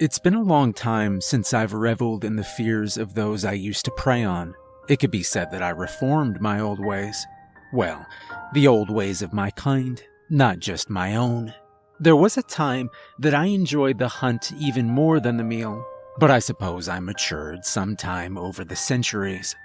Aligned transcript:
It's 0.00 0.20
been 0.20 0.34
a 0.34 0.42
long 0.42 0.74
time 0.74 1.20
since 1.20 1.52
I've 1.52 1.72
reveled 1.72 2.24
in 2.24 2.36
the 2.36 2.44
fears 2.44 2.96
of 2.96 3.14
those 3.14 3.44
I 3.44 3.54
used 3.54 3.84
to 3.86 3.90
prey 3.90 4.22
on. 4.22 4.54
It 4.88 5.00
could 5.00 5.10
be 5.10 5.24
said 5.24 5.50
that 5.50 5.60
I 5.60 5.70
reformed 5.70 6.40
my 6.40 6.60
old 6.60 6.78
ways. 6.78 7.26
Well, 7.72 8.06
the 8.52 8.68
old 8.68 8.90
ways 8.90 9.22
of 9.22 9.32
my 9.32 9.50
kind, 9.50 10.00
not 10.30 10.60
just 10.60 10.88
my 10.88 11.16
own. 11.16 11.52
There 11.98 12.14
was 12.14 12.36
a 12.36 12.42
time 12.44 12.90
that 13.18 13.34
I 13.34 13.46
enjoyed 13.46 13.98
the 13.98 14.06
hunt 14.06 14.52
even 14.52 14.86
more 14.86 15.18
than 15.18 15.36
the 15.36 15.42
meal, 15.42 15.84
but 16.20 16.30
I 16.30 16.38
suppose 16.38 16.88
I 16.88 17.00
matured 17.00 17.64
sometime 17.64 18.38
over 18.38 18.64
the 18.64 18.76
centuries. 18.76 19.56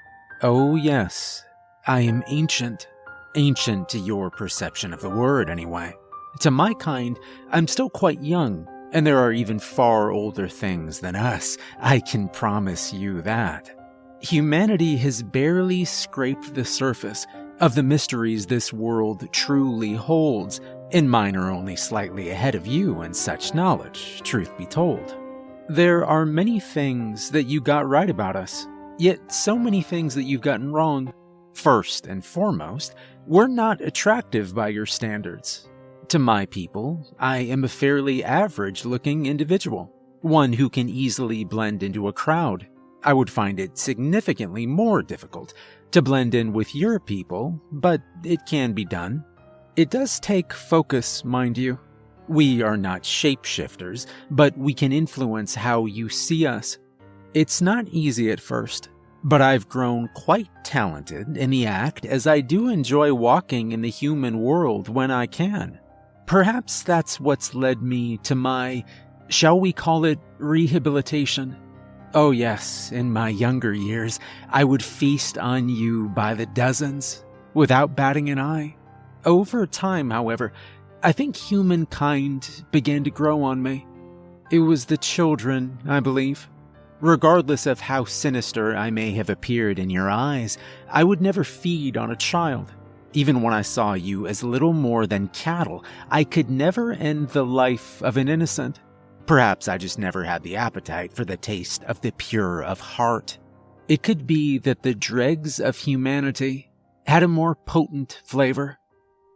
Oh, 0.41 0.75
yes, 0.75 1.43
I 1.85 1.99
am 1.99 2.23
ancient. 2.25 2.87
Ancient 3.35 3.87
to 3.89 3.99
your 3.99 4.31
perception 4.31 4.95
of 4.95 5.01
the 5.01 5.11
word, 5.11 5.51
anyway. 5.51 5.95
To 6.39 6.49
my 6.49 6.73
kind, 6.73 7.19
I'm 7.51 7.67
still 7.67 7.91
quite 7.91 8.23
young, 8.23 8.67
and 8.93 9.05
there 9.05 9.19
are 9.19 9.33
even 9.33 9.59
far 9.59 10.11
older 10.11 10.47
things 10.47 10.99
than 10.99 11.15
us, 11.15 11.57
I 11.79 11.99
can 11.99 12.29
promise 12.29 12.93
you 12.93 13.21
that. 13.23 13.69
Humanity 14.21 14.95
has 14.97 15.21
barely 15.21 15.83
scraped 15.83 16.53
the 16.53 16.63
surface 16.63 17.25
of 17.59 17.75
the 17.75 17.83
mysteries 17.83 18.45
this 18.45 18.71
world 18.71 19.27
truly 19.31 19.93
holds, 19.93 20.61
and 20.91 21.09
mine 21.09 21.35
are 21.35 21.51
only 21.51 21.75
slightly 21.75 22.29
ahead 22.29 22.55
of 22.55 22.67
you 22.67 23.01
in 23.01 23.13
such 23.13 23.53
knowledge, 23.53 24.21
truth 24.23 24.55
be 24.57 24.65
told. 24.65 25.17
There 25.69 26.05
are 26.05 26.25
many 26.25 26.59
things 26.59 27.31
that 27.31 27.43
you 27.43 27.61
got 27.61 27.87
right 27.87 28.09
about 28.09 28.35
us, 28.35 28.67
yet 28.97 29.31
so 29.31 29.57
many 29.57 29.81
things 29.81 30.13
that 30.15 30.23
you've 30.23 30.41
gotten 30.41 30.71
wrong. 30.71 31.13
First 31.53 32.05
and 32.07 32.23
foremost, 32.23 32.95
we're 33.27 33.47
not 33.47 33.81
attractive 33.81 34.53
by 34.53 34.69
your 34.69 34.85
standards. 34.85 35.69
To 36.13 36.19
my 36.19 36.45
people, 36.45 37.11
I 37.17 37.39
am 37.39 37.63
a 37.63 37.67
fairly 37.67 38.23
average 38.23 38.85
looking 38.85 39.25
individual, 39.25 39.91
one 40.21 40.53
who 40.53 40.69
can 40.69 40.87
easily 40.87 41.43
blend 41.43 41.81
into 41.81 42.07
a 42.07 42.13
crowd. 42.13 42.67
I 43.03 43.13
would 43.13 43.31
find 43.31 43.59
it 43.59 43.79
significantly 43.79 44.67
more 44.67 45.01
difficult 45.01 45.55
to 45.89 46.03
blend 46.03 46.35
in 46.35 46.53
with 46.53 46.75
your 46.75 46.99
people, 46.99 47.59
but 47.71 47.99
it 48.23 48.45
can 48.45 48.73
be 48.73 48.85
done. 48.85 49.25
It 49.75 49.89
does 49.89 50.19
take 50.19 50.53
focus, 50.53 51.25
mind 51.25 51.57
you. 51.57 51.79
We 52.27 52.61
are 52.61 52.77
not 52.77 53.01
shapeshifters, 53.01 54.05
but 54.29 54.55
we 54.55 54.75
can 54.75 54.91
influence 54.91 55.55
how 55.55 55.87
you 55.87 56.09
see 56.09 56.45
us. 56.45 56.77
It's 57.33 57.59
not 57.59 57.87
easy 57.87 58.29
at 58.29 58.39
first, 58.39 58.89
but 59.23 59.41
I've 59.41 59.67
grown 59.67 60.11
quite 60.13 60.49
talented 60.63 61.37
in 61.37 61.49
the 61.49 61.65
act 61.65 62.05
as 62.05 62.27
I 62.27 62.41
do 62.41 62.69
enjoy 62.69 63.15
walking 63.15 63.71
in 63.71 63.81
the 63.81 63.89
human 63.89 64.37
world 64.41 64.89
when 64.89 65.09
I 65.09 65.25
can. 65.25 65.79
Perhaps 66.25 66.83
that's 66.83 67.19
what's 67.19 67.53
led 67.53 67.81
me 67.81 68.17
to 68.19 68.35
my, 68.35 68.83
shall 69.29 69.59
we 69.59 69.73
call 69.73 70.05
it, 70.05 70.19
rehabilitation. 70.37 71.55
Oh, 72.13 72.31
yes, 72.31 72.91
in 72.91 73.11
my 73.11 73.29
younger 73.29 73.73
years, 73.73 74.19
I 74.49 74.63
would 74.63 74.83
feast 74.83 75.37
on 75.37 75.67
you 75.67 76.09
by 76.09 76.33
the 76.33 76.45
dozens, 76.45 77.25
without 77.53 77.95
batting 77.95 78.29
an 78.29 78.39
eye. 78.39 78.75
Over 79.25 79.65
time, 79.65 80.11
however, 80.11 80.53
I 81.01 81.11
think 81.11 81.35
humankind 81.35 82.65
began 82.71 83.03
to 83.03 83.11
grow 83.11 83.43
on 83.43 83.61
me. 83.61 83.85
It 84.51 84.59
was 84.59 84.85
the 84.85 84.97
children, 84.97 85.79
I 85.87 85.99
believe. 85.99 86.47
Regardless 87.01 87.65
of 87.65 87.81
how 87.81 88.05
sinister 88.05 88.75
I 88.75 88.89
may 88.89 89.11
have 89.11 89.29
appeared 89.29 89.79
in 89.79 89.89
your 89.89 90.09
eyes, 90.09 90.57
I 90.89 91.03
would 91.03 91.21
never 91.21 91.43
feed 91.43 91.97
on 91.97 92.11
a 92.11 92.15
child. 92.15 92.71
Even 93.15 93.43
when 93.43 93.53
I 93.53 93.61
saw 93.61 93.93
you 93.93 94.25
as 94.25 94.43
little 94.43 94.73
more 94.73 95.05
than 95.05 95.27
cattle, 95.27 95.85
I 96.09 96.23
could 96.23 96.49
never 96.49 96.93
end 96.93 97.29
the 97.29 97.45
life 97.45 98.01
of 98.01 98.17
an 98.17 98.27
innocent. 98.27 98.79
Perhaps 99.27 99.67
I 99.67 99.77
just 99.77 99.99
never 99.99 100.23
had 100.23 100.41
the 100.41 100.55
appetite 100.55 101.13
for 101.13 101.23
the 101.23 101.37
taste 101.37 101.83
of 101.83 102.01
the 102.01 102.11
pure 102.11 102.63
of 102.63 102.79
heart. 102.79 103.37
It 103.87 104.01
could 104.01 104.25
be 104.25 104.57
that 104.59 104.81
the 104.81 104.95
dregs 104.95 105.59
of 105.59 105.77
humanity 105.77 106.71
had 107.05 107.21
a 107.21 107.27
more 107.27 107.53
potent 107.53 108.19
flavor. 108.25 108.79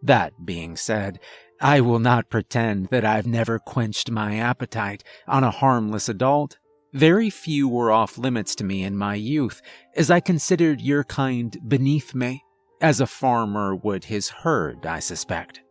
That 0.01 0.33
being 0.43 0.75
said, 0.75 1.19
I 1.61 1.81
will 1.81 1.99
not 1.99 2.29
pretend 2.29 2.87
that 2.87 3.05
I've 3.05 3.27
never 3.27 3.59
quenched 3.59 4.09
my 4.09 4.37
appetite 4.37 5.03
on 5.27 5.43
a 5.43 5.51
harmless 5.51 6.09
adult. 6.09 6.57
Very 6.93 7.29
few 7.29 7.67
were 7.67 7.91
off 7.91 8.17
limits 8.17 8.55
to 8.55 8.63
me 8.63 8.83
in 8.83 8.97
my 8.97 9.15
youth, 9.15 9.61
as 9.95 10.09
I 10.09 10.19
considered 10.19 10.81
your 10.81 11.03
kind 11.03 11.55
beneath 11.67 12.15
me 12.15 12.43
as 12.81 13.01
a 13.01 13.07
farmer 13.07 13.75
would 13.75 14.05
his 14.05 14.29
herd, 14.29 14.85
I 14.85 14.99
suspect. 14.99 15.61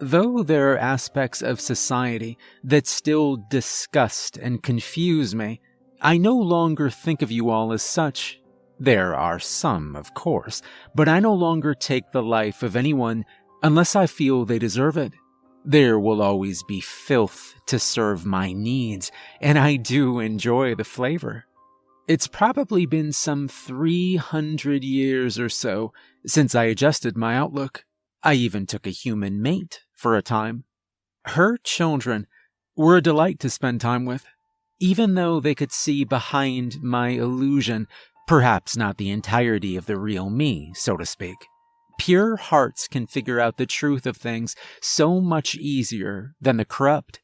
Though 0.00 0.42
there 0.42 0.72
are 0.72 0.78
aspects 0.78 1.42
of 1.42 1.60
society 1.60 2.38
that 2.64 2.86
still 2.86 3.36
disgust 3.50 4.36
and 4.36 4.62
confuse 4.62 5.34
me, 5.34 5.60
I 6.00 6.16
no 6.16 6.36
longer 6.36 6.88
think 6.88 7.20
of 7.20 7.30
you 7.30 7.50
all 7.50 7.72
as 7.72 7.82
such. 7.82 8.40
There 8.78 9.14
are 9.14 9.38
some, 9.38 9.94
of 9.94 10.14
course, 10.14 10.62
but 10.94 11.08
I 11.08 11.20
no 11.20 11.34
longer 11.34 11.74
take 11.74 12.12
the 12.12 12.22
life 12.22 12.62
of 12.62 12.76
anyone 12.76 13.26
unless 13.62 13.94
I 13.94 14.06
feel 14.06 14.44
they 14.44 14.58
deserve 14.58 14.96
it. 14.96 15.12
There 15.66 16.00
will 16.00 16.22
always 16.22 16.62
be 16.62 16.80
filth 16.80 17.54
to 17.66 17.78
serve 17.78 18.24
my 18.24 18.54
needs, 18.54 19.12
and 19.42 19.58
I 19.58 19.76
do 19.76 20.18
enjoy 20.18 20.74
the 20.74 20.84
flavor. 20.84 21.44
It's 22.08 22.26
probably 22.26 22.86
been 22.86 23.12
some 23.12 23.46
300 23.46 24.82
years 24.82 25.38
or 25.38 25.50
so 25.50 25.92
since 26.26 26.54
I 26.54 26.64
adjusted 26.64 27.16
my 27.16 27.36
outlook. 27.36 27.84
I 28.22 28.34
even 28.34 28.66
took 28.66 28.86
a 28.86 28.90
human 28.90 29.40
mate 29.40 29.80
for 29.92 30.16
a 30.16 30.22
time. 30.22 30.64
Her 31.26 31.56
children 31.58 32.26
were 32.76 32.96
a 32.96 33.02
delight 33.02 33.38
to 33.40 33.50
spend 33.50 33.80
time 33.80 34.04
with, 34.04 34.26
even 34.78 35.14
though 35.14 35.40
they 35.40 35.54
could 35.54 35.72
see 35.72 36.04
behind 36.04 36.82
my 36.82 37.08
illusion, 37.08 37.86
perhaps 38.26 38.76
not 38.76 38.96
the 38.96 39.10
entirety 39.10 39.76
of 39.76 39.86
the 39.86 39.98
real 39.98 40.30
me, 40.30 40.72
so 40.74 40.96
to 40.96 41.06
speak. 41.06 41.36
Pure 41.98 42.36
hearts 42.36 42.88
can 42.88 43.06
figure 43.06 43.40
out 43.40 43.58
the 43.58 43.66
truth 43.66 44.06
of 44.06 44.16
things 44.16 44.56
so 44.80 45.20
much 45.20 45.54
easier 45.54 46.34
than 46.40 46.56
the 46.56 46.64
corrupt. 46.64 47.20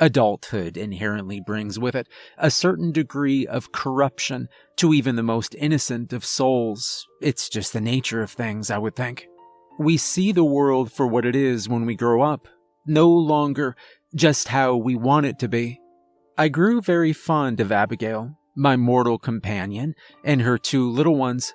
Adulthood 0.00 0.76
inherently 0.76 1.40
brings 1.40 1.78
with 1.78 1.94
it 1.94 2.08
a 2.36 2.50
certain 2.50 2.90
degree 2.90 3.46
of 3.46 3.72
corruption 3.72 4.48
to 4.76 4.92
even 4.92 5.14
the 5.14 5.22
most 5.22 5.54
innocent 5.54 6.12
of 6.12 6.24
souls. 6.24 7.06
It's 7.22 7.48
just 7.48 7.72
the 7.72 7.80
nature 7.80 8.22
of 8.22 8.30
things, 8.30 8.70
I 8.70 8.78
would 8.78 8.96
think. 8.96 9.28
We 9.78 9.96
see 9.96 10.32
the 10.32 10.44
world 10.44 10.92
for 10.92 11.06
what 11.06 11.24
it 11.24 11.36
is 11.36 11.68
when 11.68 11.86
we 11.86 11.94
grow 11.94 12.22
up, 12.22 12.48
no 12.86 13.08
longer 13.08 13.76
just 14.14 14.48
how 14.48 14.76
we 14.76 14.96
want 14.96 15.26
it 15.26 15.38
to 15.40 15.48
be. 15.48 15.80
I 16.36 16.48
grew 16.48 16.80
very 16.80 17.12
fond 17.12 17.60
of 17.60 17.70
Abigail, 17.70 18.36
my 18.56 18.76
mortal 18.76 19.18
companion, 19.18 19.94
and 20.24 20.42
her 20.42 20.58
two 20.58 20.90
little 20.90 21.16
ones. 21.16 21.54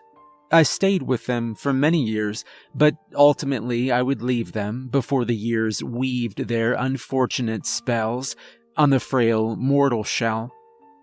I 0.52 0.64
stayed 0.64 1.04
with 1.04 1.28
them 1.28 1.54
for 1.54 1.74
many 1.74 2.04
years, 2.04 2.44
but 2.74 2.96
ultimately 3.14 3.92
I 3.92 4.02
would 4.02 4.22
leave 4.22 4.54
them 4.54 4.88
before 4.90 5.24
the 5.24 5.36
years 5.36 5.84
weaved 5.84 6.48
their 6.48 6.74
unfortunate 6.74 7.68
spells 7.68 8.36
on 8.76 8.90
the 8.90 9.00
frail 9.00 9.56
mortal 9.56 10.04
shell. 10.04 10.52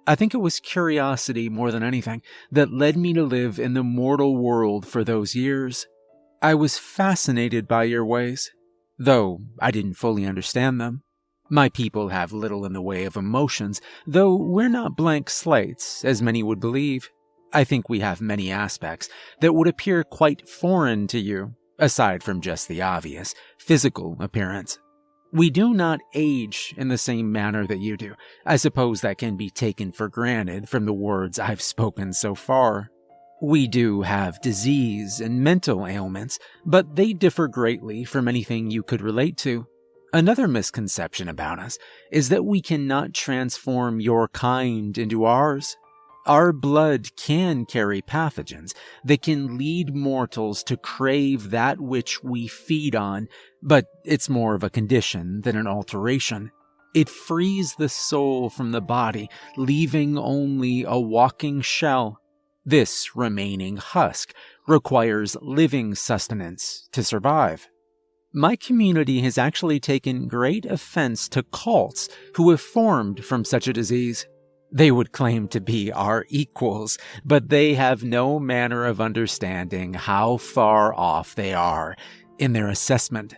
I 0.07 0.15
think 0.15 0.35
it 0.35 0.39
was 0.39 0.61
curiosity 0.61 1.49
more 1.49 1.71
than 1.71 1.83
anything 1.83 2.23
that 2.51 2.73
led 2.73 2.97
me 2.97 3.13
to 3.15 3.25
live 3.25 3.59
in 3.59 3.75
the 3.75 3.85
mortal 3.85 4.37
world 4.37 4.87
for 4.87 5.05
those 5.05 5.35
years. 5.35 5.87
I 6.43 6.55
was 6.55 6.79
fascinated 6.79 7.69
by 7.69 7.85
your 7.85 8.05
ways, 8.05 8.51
though 8.99 9.41
I 9.61 9.71
didn't 9.71 9.95
fully 9.95 10.25
understand 10.25 10.81
them. 10.81 11.03
My 11.49 11.69
people 11.69 12.09
have 12.09 12.33
little 12.33 12.65
in 12.65 12.73
the 12.73 12.83
way 12.83 13.05
of 13.05 13.17
emotions, 13.17 13.81
though 14.07 14.35
we're 14.35 14.69
not 14.69 14.97
blank 14.97 15.31
slates, 15.31 16.05
as 16.05 16.21
many 16.21 16.43
would 16.43 16.59
believe. 16.59 17.09
I 17.57 17.65
think 17.65 17.89
we 17.89 18.01
have 18.01 18.21
many 18.21 18.53
aspects 18.53 19.09
that 19.41 19.55
would 19.55 19.67
appear 19.67 20.05
quite 20.05 20.47
foreign 20.47 21.07
to 21.07 21.19
you, 21.19 21.55
aside 21.79 22.23
from 22.23 22.43
just 22.43 22.69
the 22.69 22.83
obvious 22.83 23.35
physical 23.57 24.15
appearance. 24.21 24.79
We 25.33 25.49
do 25.49 25.73
not 25.73 26.01
age 26.15 26.75
in 26.77 26.89
the 26.89 26.99
same 26.99 27.33
manner 27.33 27.67
that 27.67 27.81
you 27.81 27.97
do. 27.97 28.13
I 28.45 28.57
suppose 28.57 29.01
that 29.01 29.17
can 29.17 29.39
be 29.39 29.49
taken 29.49 29.91
for 29.91 30.11
granted 30.11 30.69
from 30.69 30.85
the 30.85 30.93
words 30.93 31.39
I've 31.39 31.63
spoken 31.63 32.13
so 32.13 32.35
far. 32.35 32.91
We 33.41 33.67
do 33.67 34.03
have 34.03 34.43
disease 34.43 35.23
and 35.23 35.41
mental 35.43 35.87
ailments, 35.87 36.39
but 36.67 36.95
they 36.95 37.15
differ 37.15 37.49
greatly 37.49 38.05
from 38.05 38.29
anything 38.29 38.71
you 38.71 38.83
could 38.83 39.01
relate 39.01 39.39
to. 39.39 39.67
Another 40.13 40.47
misconception 40.47 41.27
about 41.27 41.59
us 41.59 41.79
is 42.13 42.29
that 42.29 42.45
we 42.45 42.61
cannot 42.61 43.15
transform 43.15 43.99
your 43.99 44.29
kind 44.29 44.99
into 44.99 45.25
ours. 45.25 45.75
Our 46.27 46.53
blood 46.53 47.15
can 47.15 47.67
carry 47.67 48.03
pathogens 48.03 48.75
that 49.05 49.23
can 49.23 49.57
lead 49.57 49.95
mortals 49.95 50.65
to 50.65 50.77
crave 50.77 51.51
that 51.51 51.81
which 51.81 52.25
we 52.25 52.49
feed 52.49 52.97
on, 52.97 53.29
but 53.63 53.87
it's 54.05 54.29
more 54.29 54.57
of 54.57 54.65
a 54.65 54.71
condition 54.71 55.43
than 55.43 55.57
an 55.57 55.69
alteration. 55.69 56.51
It 56.97 57.09
frees 57.09 57.77
the 57.77 57.89
soul 57.89 58.51
from 58.51 58.73
the 58.73 58.81
body, 58.81 59.29
leaving 59.57 60.19
only 60.19 60.83
a 60.83 60.99
walking 60.99 61.61
shell. 61.61 62.21
This 62.65 63.15
remaining 63.15 63.77
husk 63.77 64.35
requires 64.67 65.37
living 65.41 65.95
sustenance 65.95 66.89
to 66.91 67.05
survive. 67.05 67.69
My 68.33 68.57
community 68.57 69.21
has 69.21 69.39
actually 69.39 69.79
taken 69.79 70.27
great 70.27 70.67
offense 70.67 71.29
to 71.29 71.45
cults 71.45 72.09
who 72.35 72.51
have 72.51 72.61
formed 72.61 73.25
from 73.25 73.45
such 73.45 73.69
a 73.69 73.73
disease. 73.73 74.27
They 74.73 74.91
would 74.91 75.13
claim 75.13 75.49
to 75.49 75.61
be 75.61 75.93
our 75.93 76.27
equals, 76.29 76.99
but 77.25 77.49
they 77.49 77.75
have 77.75 78.03
no 78.03 78.39
manner 78.39 78.85
of 78.85 79.01
understanding 79.01 79.95
how 79.95 80.37
far 80.39 80.93
off 80.95 81.35
they 81.35 81.55
are 81.55 81.97
in 82.39 82.53
their 82.53 82.69
assessment. 82.69 83.35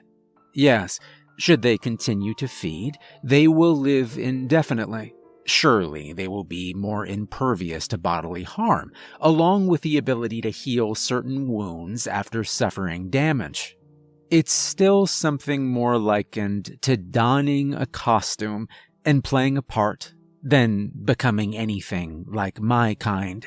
Yes, 0.54 0.98
should 1.38 1.62
they 1.62 1.78
continue 1.78 2.34
to 2.34 2.48
feed, 2.48 2.96
they 3.22 3.46
will 3.46 3.76
live 3.76 4.18
indefinitely. 4.18 5.14
Surely 5.44 6.12
they 6.12 6.28
will 6.28 6.44
be 6.44 6.74
more 6.74 7.06
impervious 7.06 7.88
to 7.88 7.98
bodily 7.98 8.42
harm, 8.42 8.92
along 9.20 9.66
with 9.68 9.82
the 9.82 9.96
ability 9.96 10.40
to 10.42 10.50
heal 10.50 10.94
certain 10.94 11.48
wounds 11.48 12.06
after 12.06 12.42
suffering 12.42 13.08
damage. 13.08 13.76
It's 14.30 14.52
still 14.52 15.06
something 15.06 15.66
more 15.66 15.96
likened 15.96 16.82
to 16.82 16.96
donning 16.96 17.72
a 17.72 17.86
costume 17.86 18.68
and 19.04 19.24
playing 19.24 19.56
a 19.56 19.62
part 19.62 20.12
than 20.42 20.92
becoming 21.04 21.56
anything 21.56 22.24
like 22.28 22.60
my 22.60 22.94
kind. 22.94 23.46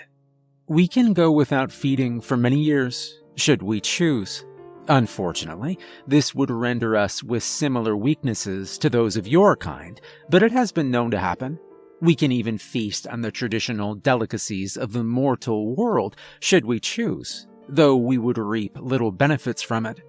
We 0.68 0.88
can 0.88 1.14
go 1.14 1.32
without 1.32 1.72
feeding 1.72 2.22
for 2.22 2.38
many 2.38 2.60
years, 2.60 3.22
should 3.36 3.62
we 3.62 3.82
choose. 3.82 4.46
Unfortunately, 4.88 5.78
this 6.08 6.34
would 6.34 6.50
render 6.50 6.96
us 6.96 7.24
with 7.24 7.44
similar 7.44 7.96
weaknesses 7.96 8.78
to 8.80 8.90
those 8.90 9.16
of 9.16 9.28
your 9.28 9.56
kind, 9.56 10.02
but 10.30 10.44
it 10.44 10.52
has 10.52 10.72
been 10.72 10.92
known 10.92 11.12
to 11.12 11.20
happen. 11.20 11.60
We 12.02 12.16
can 12.16 12.32
even 12.32 12.58
feast 12.58 13.08
on 13.08 13.22
the 13.22 13.32
traditional 13.32 13.96
delicacies 13.96 14.76
of 14.76 14.92
the 14.92 15.04
mortal 15.04 15.76
world, 15.76 16.16
should 16.40 16.66
we 16.66 16.80
choose, 16.80 17.48
though 17.70 17.96
we 17.96 18.18
would 18.18 18.38
reap 18.38 18.78
little 18.80 19.12
benefits 19.12 19.62
from 19.62 19.86
it. 19.86 20.02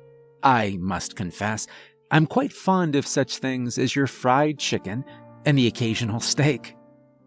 I 0.43 0.79
must 0.81 1.17
confess, 1.17 1.67
I'm 2.11 2.27
quite 2.27 2.53
fond 2.53 2.95
of 2.95 3.07
such 3.07 3.39
things 3.39 3.79
as 3.79 3.97
your 3.97 4.07
fried 4.07 4.59
chicken 4.59 5.05
and 5.45 5.57
the 5.57 5.67
occasional 5.67 6.21
steak. 6.21 6.77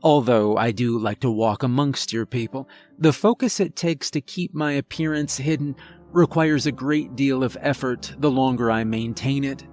Although 0.03 0.56
I 0.57 0.71
do 0.71 1.00
like 1.00 1.19
to 1.21 1.31
walk 1.31 1.63
amongst 1.63 2.13
your 2.13 2.25
people, 2.25 2.69
the 3.00 3.13
focus 3.13 3.59
it 3.59 3.75
takes 3.75 4.12
to 4.12 4.21
keep 4.21 4.53
my 4.53 4.73
appearance 4.73 5.38
hidden 5.38 5.75
requires 6.12 6.65
a 6.65 6.71
great 6.71 7.15
deal 7.15 7.44
of 7.44 7.57
effort 7.59 8.13
the 8.19 8.31
longer 8.31 8.71
I 8.71 8.83
maintain 8.83 9.44
it. 9.44 9.65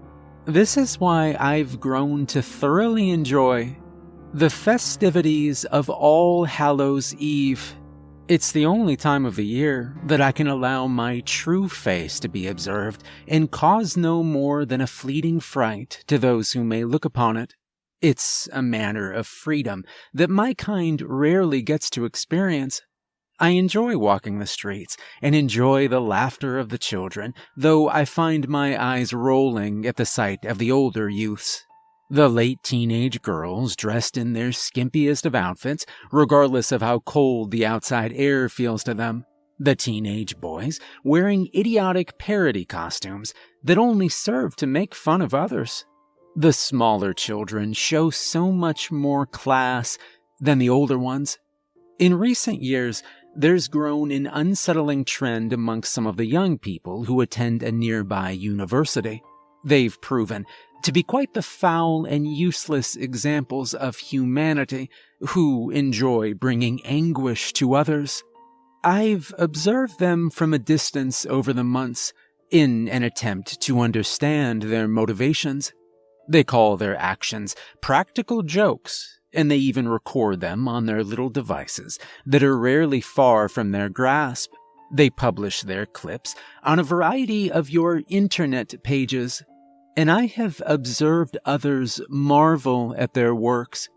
This 0.44 0.76
is 0.76 0.98
why 0.98 1.36
I've 1.38 1.78
grown 1.78 2.26
to 2.26 2.42
thoroughly 2.42 3.10
enjoy 3.10 3.76
the 4.34 4.50
festivities 4.50 5.64
of 5.66 5.90
All 5.90 6.46
Hallows 6.46 7.14
Eve. 7.16 7.74
It's 8.28 8.50
the 8.50 8.64
only 8.64 8.96
time 8.96 9.26
of 9.26 9.36
the 9.36 9.44
year 9.44 9.94
that 10.06 10.22
I 10.22 10.32
can 10.32 10.46
allow 10.46 10.86
my 10.86 11.20
true 11.20 11.68
face 11.68 12.18
to 12.20 12.28
be 12.28 12.46
observed 12.46 13.04
and 13.28 13.50
cause 13.50 13.96
no 13.96 14.22
more 14.22 14.64
than 14.64 14.80
a 14.80 14.86
fleeting 14.86 15.38
fright 15.38 16.02
to 16.06 16.18
those 16.18 16.52
who 16.52 16.64
may 16.64 16.84
look 16.84 17.04
upon 17.04 17.36
it. 17.36 17.54
It's 18.02 18.48
a 18.52 18.62
manner 18.62 19.12
of 19.12 19.28
freedom 19.28 19.84
that 20.12 20.28
my 20.28 20.54
kind 20.54 21.00
rarely 21.00 21.62
gets 21.62 21.88
to 21.90 22.04
experience. 22.04 22.82
I 23.38 23.50
enjoy 23.50 23.96
walking 23.96 24.40
the 24.40 24.46
streets 24.46 24.96
and 25.22 25.36
enjoy 25.36 25.86
the 25.86 26.00
laughter 26.00 26.58
of 26.58 26.70
the 26.70 26.78
children, 26.78 27.32
though 27.56 27.88
I 27.88 28.04
find 28.04 28.48
my 28.48 28.76
eyes 28.76 29.12
rolling 29.12 29.86
at 29.86 29.96
the 29.96 30.04
sight 30.04 30.44
of 30.44 30.58
the 30.58 30.72
older 30.72 31.08
youths. 31.08 31.64
The 32.10 32.28
late 32.28 32.58
teenage 32.64 33.22
girls 33.22 33.76
dressed 33.76 34.16
in 34.16 34.32
their 34.32 34.50
skimpiest 34.50 35.24
of 35.24 35.36
outfits, 35.36 35.86
regardless 36.10 36.72
of 36.72 36.82
how 36.82 36.98
cold 36.98 37.52
the 37.52 37.64
outside 37.64 38.12
air 38.16 38.48
feels 38.48 38.82
to 38.82 38.94
them. 38.94 39.26
The 39.60 39.76
teenage 39.76 40.40
boys 40.40 40.80
wearing 41.04 41.48
idiotic 41.54 42.18
parody 42.18 42.64
costumes 42.64 43.32
that 43.62 43.78
only 43.78 44.08
serve 44.08 44.56
to 44.56 44.66
make 44.66 44.92
fun 44.92 45.22
of 45.22 45.34
others. 45.34 45.84
The 46.34 46.52
smaller 46.52 47.12
children 47.12 47.74
show 47.74 48.08
so 48.08 48.50
much 48.50 48.90
more 48.90 49.26
class 49.26 49.98
than 50.40 50.58
the 50.58 50.70
older 50.70 50.98
ones. 50.98 51.38
In 51.98 52.18
recent 52.18 52.62
years, 52.62 53.02
there's 53.36 53.68
grown 53.68 54.10
an 54.10 54.26
unsettling 54.26 55.04
trend 55.04 55.52
amongst 55.52 55.92
some 55.92 56.06
of 56.06 56.16
the 56.16 56.24
young 56.24 56.58
people 56.58 57.04
who 57.04 57.20
attend 57.20 57.62
a 57.62 57.70
nearby 57.70 58.30
university. 58.30 59.22
They've 59.62 60.00
proven 60.00 60.46
to 60.84 60.92
be 60.92 61.02
quite 61.02 61.34
the 61.34 61.42
foul 61.42 62.06
and 62.06 62.26
useless 62.26 62.96
examples 62.96 63.74
of 63.74 63.98
humanity 63.98 64.90
who 65.20 65.70
enjoy 65.70 66.34
bringing 66.34 66.84
anguish 66.84 67.52
to 67.54 67.74
others. 67.74 68.24
I've 68.82 69.32
observed 69.38 69.98
them 69.98 70.30
from 70.30 70.54
a 70.54 70.58
distance 70.58 71.26
over 71.26 71.52
the 71.52 71.62
months 71.62 72.12
in 72.50 72.88
an 72.88 73.02
attempt 73.02 73.60
to 73.62 73.80
understand 73.80 74.62
their 74.62 74.88
motivations. 74.88 75.72
They 76.28 76.44
call 76.44 76.76
their 76.76 76.96
actions 76.96 77.54
practical 77.80 78.42
jokes, 78.42 79.18
and 79.32 79.50
they 79.50 79.56
even 79.56 79.88
record 79.88 80.40
them 80.40 80.68
on 80.68 80.86
their 80.86 81.02
little 81.02 81.30
devices 81.30 81.98
that 82.26 82.42
are 82.42 82.58
rarely 82.58 83.00
far 83.00 83.48
from 83.48 83.72
their 83.72 83.88
grasp. 83.88 84.52
They 84.92 85.10
publish 85.10 85.62
their 85.62 85.86
clips 85.86 86.34
on 86.62 86.78
a 86.78 86.84
variety 86.84 87.50
of 87.50 87.70
your 87.70 88.02
internet 88.08 88.74
pages, 88.82 89.42
and 89.96 90.10
I 90.10 90.26
have 90.26 90.62
observed 90.66 91.38
others 91.44 92.00
marvel 92.08 92.94
at 92.98 93.14
their 93.14 93.34
works. 93.34 93.88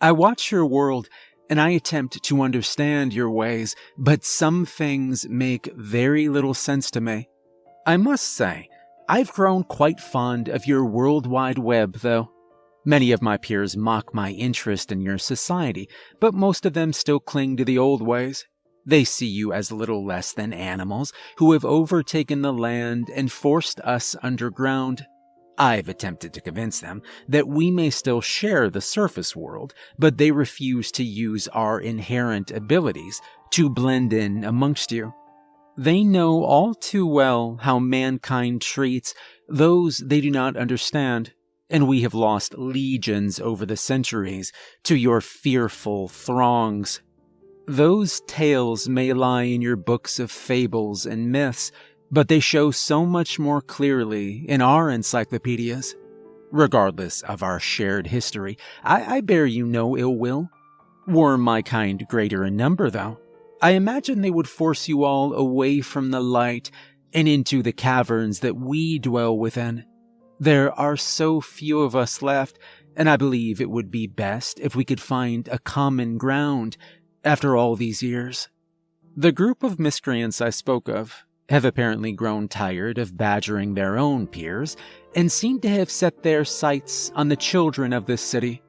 I 0.00 0.12
watch 0.12 0.50
your 0.50 0.66
world 0.66 1.08
and 1.48 1.60
I 1.60 1.70
attempt 1.70 2.22
to 2.22 2.42
understand 2.42 3.12
your 3.12 3.30
ways, 3.30 3.76
but 3.98 4.24
some 4.24 4.64
things 4.64 5.28
make 5.28 5.70
very 5.76 6.28
little 6.28 6.54
sense 6.54 6.90
to 6.92 7.00
me. 7.00 7.28
I 7.86 7.96
must 7.98 8.24
say, 8.24 8.68
I've 9.08 9.32
grown 9.32 9.64
quite 9.64 10.00
fond 10.00 10.48
of 10.48 10.66
your 10.66 10.84
World 10.84 11.26
Wide 11.26 11.58
Web, 11.58 11.98
though. 11.98 12.30
Many 12.84 13.12
of 13.12 13.22
my 13.22 13.36
peers 13.36 13.76
mock 13.76 14.14
my 14.14 14.30
interest 14.30 14.92
in 14.92 15.00
your 15.00 15.18
society, 15.18 15.88
but 16.20 16.34
most 16.34 16.64
of 16.64 16.72
them 16.72 16.92
still 16.92 17.20
cling 17.20 17.56
to 17.56 17.64
the 17.64 17.78
old 17.78 18.00
ways. 18.00 18.46
They 18.86 19.04
see 19.04 19.26
you 19.26 19.52
as 19.52 19.70
little 19.70 20.04
less 20.04 20.32
than 20.32 20.52
animals 20.52 21.12
who 21.38 21.52
have 21.52 21.64
overtaken 21.64 22.42
the 22.42 22.52
land 22.52 23.10
and 23.14 23.30
forced 23.30 23.80
us 23.80 24.16
underground. 24.22 25.06
I've 25.58 25.88
attempted 25.88 26.32
to 26.34 26.40
convince 26.40 26.80
them 26.80 27.02
that 27.28 27.46
we 27.46 27.70
may 27.70 27.90
still 27.90 28.20
share 28.20 28.70
the 28.70 28.80
surface 28.80 29.36
world, 29.36 29.74
but 29.98 30.16
they 30.16 30.30
refuse 30.30 30.90
to 30.92 31.04
use 31.04 31.46
our 31.48 31.78
inherent 31.80 32.50
abilities 32.50 33.20
to 33.50 33.68
blend 33.68 34.12
in 34.12 34.44
amongst 34.44 34.90
you. 34.90 35.12
They 35.76 36.04
know 36.04 36.44
all 36.44 36.74
too 36.74 37.06
well 37.06 37.58
how 37.62 37.78
mankind 37.78 38.60
treats 38.60 39.14
those 39.48 39.98
they 39.98 40.20
do 40.20 40.30
not 40.30 40.56
understand, 40.56 41.32
and 41.70 41.88
we 41.88 42.02
have 42.02 42.14
lost 42.14 42.58
legions 42.58 43.40
over 43.40 43.64
the 43.64 43.76
centuries 43.76 44.52
to 44.84 44.96
your 44.96 45.20
fearful 45.20 46.08
throngs. 46.08 47.00
Those 47.66 48.20
tales 48.26 48.88
may 48.88 49.12
lie 49.12 49.44
in 49.44 49.62
your 49.62 49.76
books 49.76 50.18
of 50.18 50.30
fables 50.30 51.06
and 51.06 51.32
myths, 51.32 51.72
but 52.10 52.28
they 52.28 52.40
show 52.40 52.70
so 52.70 53.06
much 53.06 53.38
more 53.38 53.62
clearly 53.62 54.44
in 54.48 54.60
our 54.60 54.90
encyclopedias. 54.90 55.94
Regardless 56.50 57.22
of 57.22 57.42
our 57.42 57.58
shared 57.58 58.08
history, 58.08 58.58
I, 58.84 59.16
I 59.16 59.20
bear 59.22 59.46
you 59.46 59.64
no 59.64 59.96
ill 59.96 60.16
will. 60.16 60.50
Were 61.06 61.38
my 61.38 61.62
kind 61.62 62.04
greater 62.08 62.44
in 62.44 62.56
number, 62.56 62.90
though, 62.90 63.18
I 63.62 63.70
imagine 63.70 64.20
they 64.20 64.30
would 64.30 64.48
force 64.48 64.88
you 64.88 65.04
all 65.04 65.34
away 65.34 65.82
from 65.82 66.10
the 66.10 66.20
light 66.20 66.72
and 67.12 67.28
into 67.28 67.62
the 67.62 67.72
caverns 67.72 68.40
that 68.40 68.56
we 68.56 68.98
dwell 68.98 69.38
within. 69.38 69.84
There 70.40 70.72
are 70.72 70.96
so 70.96 71.40
few 71.40 71.82
of 71.82 71.94
us 71.94 72.22
left, 72.22 72.58
and 72.96 73.08
I 73.08 73.16
believe 73.16 73.60
it 73.60 73.70
would 73.70 73.88
be 73.88 74.08
best 74.08 74.58
if 74.58 74.74
we 74.74 74.84
could 74.84 75.00
find 75.00 75.46
a 75.46 75.60
common 75.60 76.18
ground 76.18 76.76
after 77.22 77.56
all 77.56 77.76
these 77.76 78.02
years. 78.02 78.48
The 79.16 79.30
group 79.30 79.62
of 79.62 79.78
miscreants 79.78 80.40
I 80.40 80.50
spoke 80.50 80.88
of 80.88 81.24
have 81.48 81.64
apparently 81.64 82.10
grown 82.10 82.48
tired 82.48 82.98
of 82.98 83.16
badgering 83.16 83.74
their 83.74 83.96
own 83.96 84.26
peers 84.26 84.76
and 85.14 85.30
seem 85.30 85.60
to 85.60 85.68
have 85.68 85.90
set 85.90 86.24
their 86.24 86.44
sights 86.44 87.12
on 87.14 87.28
the 87.28 87.36
children 87.36 87.92
of 87.92 88.06
this 88.06 88.22
city. 88.22 88.60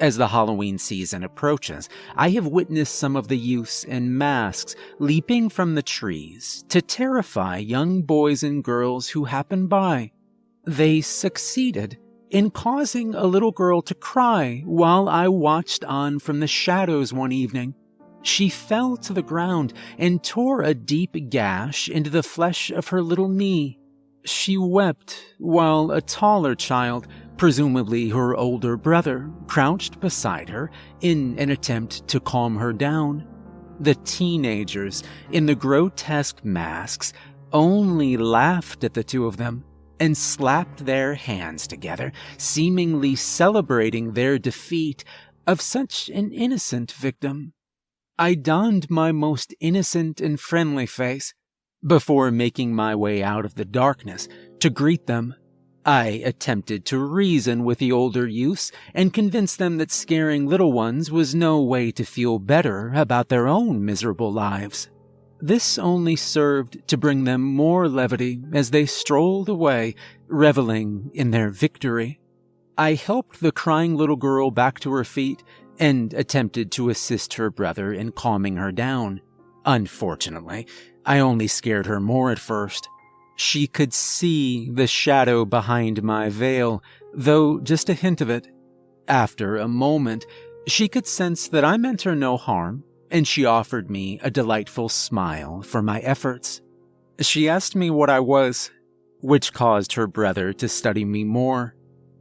As 0.00 0.16
the 0.16 0.28
Halloween 0.28 0.78
season 0.78 1.22
approaches, 1.22 1.90
I 2.16 2.30
have 2.30 2.46
witnessed 2.46 2.94
some 2.94 3.16
of 3.16 3.28
the 3.28 3.36
youths 3.36 3.84
in 3.84 4.16
masks 4.16 4.74
leaping 4.98 5.50
from 5.50 5.74
the 5.74 5.82
trees 5.82 6.64
to 6.70 6.80
terrify 6.80 7.58
young 7.58 8.00
boys 8.00 8.42
and 8.42 8.64
girls 8.64 9.10
who 9.10 9.24
happen 9.24 9.66
by. 9.66 10.12
They 10.64 11.02
succeeded 11.02 11.98
in 12.30 12.50
causing 12.50 13.14
a 13.14 13.26
little 13.26 13.52
girl 13.52 13.82
to 13.82 13.94
cry 13.94 14.62
while 14.64 15.06
I 15.06 15.28
watched 15.28 15.84
on 15.84 16.18
from 16.18 16.40
the 16.40 16.46
shadows 16.46 17.12
one 17.12 17.32
evening. 17.32 17.74
She 18.22 18.48
fell 18.48 18.96
to 18.98 19.12
the 19.12 19.22
ground 19.22 19.74
and 19.98 20.24
tore 20.24 20.62
a 20.62 20.72
deep 20.72 21.14
gash 21.28 21.90
into 21.90 22.08
the 22.08 22.22
flesh 22.22 22.70
of 22.70 22.88
her 22.88 23.02
little 23.02 23.28
knee. 23.28 23.78
She 24.24 24.56
wept 24.56 25.34
while 25.38 25.90
a 25.90 26.00
taller 26.00 26.54
child 26.54 27.06
presumably 27.40 28.10
her 28.10 28.36
older 28.36 28.76
brother, 28.76 29.30
crouched 29.46 29.98
beside 29.98 30.46
her 30.46 30.70
in 31.00 31.38
an 31.38 31.48
attempt 31.48 32.06
to 32.06 32.20
calm 32.20 32.54
her 32.54 32.70
down. 32.70 33.26
The 33.80 33.94
teenagers 33.94 35.02
in 35.32 35.46
the 35.46 35.54
grotesque 35.54 36.44
masks 36.44 37.14
only 37.50 38.18
laughed 38.18 38.84
at 38.84 38.92
the 38.92 39.02
two 39.02 39.24
of 39.24 39.38
them 39.38 39.64
and 39.98 40.14
slapped 40.14 40.84
their 40.84 41.14
hands 41.14 41.66
together, 41.66 42.12
seemingly 42.36 43.16
celebrating 43.16 44.12
their 44.12 44.38
defeat 44.38 45.02
of 45.46 45.62
such 45.62 46.10
an 46.10 46.32
innocent 46.32 46.92
victim. 46.92 47.54
I 48.18 48.34
donned 48.34 48.90
my 48.90 49.12
most 49.12 49.54
innocent 49.60 50.20
and 50.20 50.38
friendly 50.38 50.84
face 50.84 51.32
before 51.82 52.30
making 52.30 52.74
my 52.74 52.94
way 52.94 53.22
out 53.22 53.46
of 53.46 53.54
the 53.54 53.64
darkness 53.64 54.28
to 54.58 54.68
greet 54.68 55.06
them. 55.06 55.34
I 55.84 56.22
attempted 56.24 56.84
to 56.86 56.98
reason 56.98 57.64
with 57.64 57.78
the 57.78 57.92
older 57.92 58.26
youths 58.26 58.70
and 58.94 59.14
convince 59.14 59.56
them 59.56 59.78
that 59.78 59.90
scaring 59.90 60.46
little 60.46 60.72
ones 60.72 61.10
was 61.10 61.34
no 61.34 61.62
way 61.62 61.90
to 61.92 62.04
feel 62.04 62.38
better 62.38 62.92
about 62.94 63.28
their 63.28 63.48
own 63.48 63.84
miserable 63.84 64.32
lives. 64.32 64.90
This 65.40 65.78
only 65.78 66.16
served 66.16 66.86
to 66.88 66.98
bring 66.98 67.24
them 67.24 67.40
more 67.40 67.88
levity 67.88 68.42
as 68.52 68.70
they 68.70 68.84
strolled 68.84 69.48
away, 69.48 69.94
reveling 70.26 71.10
in 71.14 71.30
their 71.30 71.48
victory. 71.48 72.20
I 72.76 72.94
helped 72.94 73.40
the 73.40 73.52
crying 73.52 73.96
little 73.96 74.16
girl 74.16 74.50
back 74.50 74.80
to 74.80 74.92
her 74.92 75.04
feet 75.04 75.42
and 75.78 76.12
attempted 76.12 76.70
to 76.72 76.90
assist 76.90 77.34
her 77.34 77.50
brother 77.50 77.90
in 77.90 78.12
calming 78.12 78.56
her 78.56 78.70
down. 78.70 79.22
Unfortunately, 79.64 80.66
I 81.06 81.20
only 81.20 81.46
scared 81.46 81.86
her 81.86 82.00
more 82.00 82.30
at 82.30 82.38
first. 82.38 82.86
She 83.42 83.66
could 83.66 83.94
see 83.94 84.68
the 84.70 84.86
shadow 84.86 85.46
behind 85.46 86.02
my 86.02 86.28
veil, 86.28 86.82
though 87.14 87.58
just 87.58 87.88
a 87.88 87.94
hint 87.94 88.20
of 88.20 88.28
it. 88.28 88.48
After 89.08 89.56
a 89.56 89.66
moment, 89.66 90.26
she 90.66 90.88
could 90.88 91.06
sense 91.06 91.48
that 91.48 91.64
I 91.64 91.78
meant 91.78 92.02
her 92.02 92.14
no 92.14 92.36
harm, 92.36 92.84
and 93.10 93.26
she 93.26 93.46
offered 93.46 93.88
me 93.90 94.20
a 94.22 94.30
delightful 94.30 94.90
smile 94.90 95.62
for 95.62 95.80
my 95.80 96.00
efforts. 96.00 96.60
She 97.20 97.48
asked 97.48 97.74
me 97.74 97.88
what 97.88 98.10
I 98.10 98.20
was, 98.20 98.70
which 99.22 99.54
caused 99.54 99.94
her 99.94 100.06
brother 100.06 100.52
to 100.52 100.68
study 100.68 101.06
me 101.06 101.24
more. 101.24 101.74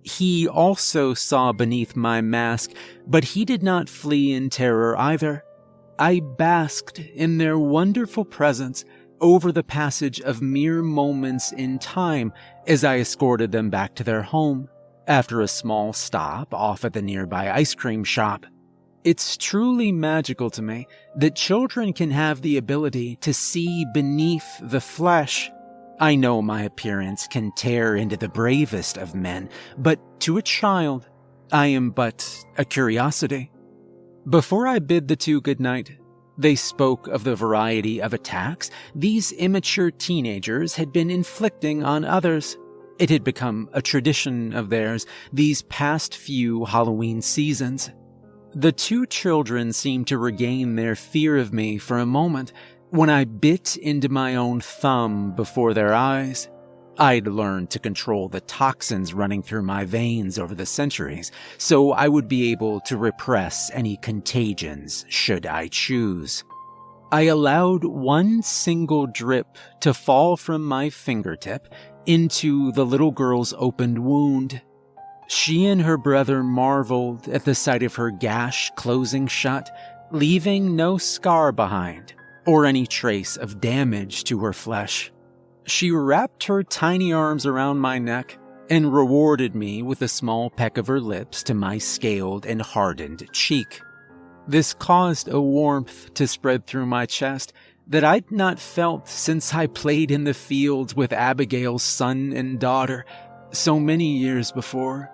He 0.04 0.48
also 0.48 1.14
saw 1.14 1.52
beneath 1.52 1.98
my 1.98 2.22
mask, 2.22 2.72
but 3.06 3.26
he 3.26 3.44
did 3.44 3.62
not 3.62 3.90
flee 3.90 4.32
in 4.32 4.50
terror 4.50 4.98
either. 4.98 5.44
I 6.00 6.22
basked 6.22 6.98
in 6.98 7.40
their 7.40 7.60
wonderful 7.60 8.24
presence 8.24 8.86
over 9.22 9.52
the 9.52 9.64
passage 9.64 10.20
of 10.22 10.42
mere 10.42 10.82
moments 10.82 11.52
in 11.52 11.80
time 11.80 12.34
as 12.68 12.84
I 12.84 12.98
escorted 12.98 13.52
them 13.52 13.70
back 13.70 13.96
to 13.96 14.04
their 14.04 14.22
home 14.22 14.70
after 15.08 15.42
a 15.42 15.48
small 15.48 15.94
stop 15.94 16.54
off 16.54 16.86
at 16.86 16.94
the 16.94 17.02
nearby 17.02 17.52
ice 17.52 17.74
cream 17.74 18.04
shop. 18.04 18.46
It's 19.04 19.38
truly 19.38 19.92
magical 19.92 20.50
to 20.52 20.62
me 20.62 20.88
that 21.16 21.36
children 21.36 21.94
can 21.94 22.12
have 22.12 22.42
the 22.42 22.58
ability 22.58 23.16
to 23.18 23.34
see 23.34 23.86
beneath 23.94 24.46
the 24.62 24.82
flesh 24.82 25.50
I 26.02 26.16
know 26.16 26.42
my 26.42 26.64
appearance 26.64 27.28
can 27.28 27.52
tear 27.52 27.98
into 27.98 28.16
the 28.16 28.30
bravest 28.30 28.98
of 28.98 29.16
men, 29.16 29.50
but 29.78 30.00
to 30.22 30.38
a 30.38 30.42
child, 30.42 31.10
I 31.52 31.68
am 31.68 31.90
but 31.90 32.46
a 32.58 32.64
curiosity. 32.64 33.52
Before 34.30 34.66
I 34.66 34.80
bid 34.80 35.10
the 35.10 35.18
two 35.18 35.42
good 35.42 35.60
night, 35.60 35.99
they 36.40 36.56
spoke 36.56 37.08
of 37.08 37.24
the 37.24 37.36
variety 37.36 38.02
of 38.02 38.14
attacks 38.14 38.72
these 38.96 39.34
immature 39.34 39.92
teenagers 39.92 40.76
had 40.76 40.94
been 40.94 41.12
inflicting 41.12 41.84
on 41.84 42.06
others. 42.06 42.58
It 42.98 43.10
had 43.10 43.24
become 43.24 43.70
a 43.74 43.82
tradition 43.82 44.54
of 44.54 44.70
theirs 44.70 45.06
these 45.34 45.62
past 45.64 46.16
few 46.16 46.66
Halloween 46.66 47.22
seasons. 47.22 47.92
The 48.54 48.72
two 48.72 49.06
children 49.06 49.74
seemed 49.74 50.08
to 50.08 50.18
regain 50.18 50.76
their 50.76 50.96
fear 50.96 51.38
of 51.38 51.54
me 51.54 51.78
for 51.78 52.00
a 52.00 52.06
moment, 52.06 52.54
when 52.90 53.10
I 53.10 53.26
bit 53.26 53.78
into 53.78 54.10
my 54.10 54.36
own 54.36 54.62
thumb 54.62 55.36
before 55.36 55.74
their 55.74 55.94
eyes, 55.94 56.50
I'd 57.00 57.28
learned 57.28 57.70
to 57.70 57.80
control 57.80 58.28
the 58.28 58.42
toxins 58.42 59.14
running 59.14 59.42
through 59.42 59.62
my 59.62 59.86
veins 59.86 60.38
over 60.38 60.54
the 60.54 60.66
centuries, 60.66 61.32
so 61.58 61.94
I 61.94 62.10
would 62.10 62.28
be 62.28 62.52
able 62.52 62.82
to 62.82 62.98
repress 62.98 63.72
any 63.74 63.96
contagions 63.98 65.06
should 65.08 65.46
I 65.46 65.70
choose. 65.70 66.44
I 67.10 67.22
allowed 67.22 67.86
one 67.86 68.42
single 68.42 69.08
drip 69.08 69.48
to 69.80 69.94
fall 69.94 70.36
from 70.36 70.66
my 70.66 70.90
fingertip 70.90 71.74
into 72.06 72.74
the 72.74 72.86
little 72.86 73.12
girl's 73.12 73.54
opened 73.58 74.00
wound. 74.00 74.62
She 75.28 75.68
and 75.68 75.82
her 75.82 75.98
brother 75.98 76.44
marveled 76.44 77.30
at 77.30 77.46
the 77.46 77.56
sight 77.56 77.82
of 77.82 77.96
her 77.96 78.12
gash 78.12 78.72
closing 78.76 79.28
shut, 79.28 79.70
leaving 80.12 80.76
no 80.76 80.98
scar 80.98 81.54
behind 81.54 82.14
or 82.46 82.66
any 82.66 82.86
trace 82.86 83.38
of 83.38 83.62
damage 83.62 84.26
to 84.26 84.40
her 84.40 84.54
flesh. 84.54 85.12
She 85.70 85.92
wrapped 85.92 86.46
her 86.46 86.64
tiny 86.64 87.14
arms 87.14 87.46
around 87.46 87.78
my 87.78 88.00
neck 88.00 88.40
and 88.72 88.92
rewarded 88.92 89.54
me 89.54 89.84
with 89.84 90.02
a 90.02 90.08
small 90.08 90.50
peck 90.50 90.80
of 90.80 90.88
her 90.88 91.00
lips 91.00 91.44
to 91.44 91.54
my 91.54 91.78
scaled 91.78 92.48
and 92.48 92.60
hardened 92.60 93.32
cheek. 93.34 93.80
This 94.48 94.74
caused 94.74 95.28
a 95.28 95.40
warmth 95.40 96.12
to 96.16 96.28
spread 96.28 96.66
through 96.66 96.88
my 96.88 97.06
chest 97.06 97.54
that 97.86 98.04
I'd 98.04 98.32
not 98.32 98.60
felt 98.60 99.08
since 99.08 99.54
I 99.54 99.68
played 99.68 100.10
in 100.10 100.24
the 100.24 100.34
fields 100.34 100.96
with 100.96 101.14
Abigail's 101.14 101.84
son 101.84 102.34
and 102.34 102.60
daughter 102.60 103.06
so 103.52 103.80
many 103.80 104.18
years 104.18 104.52
before. 104.52 105.12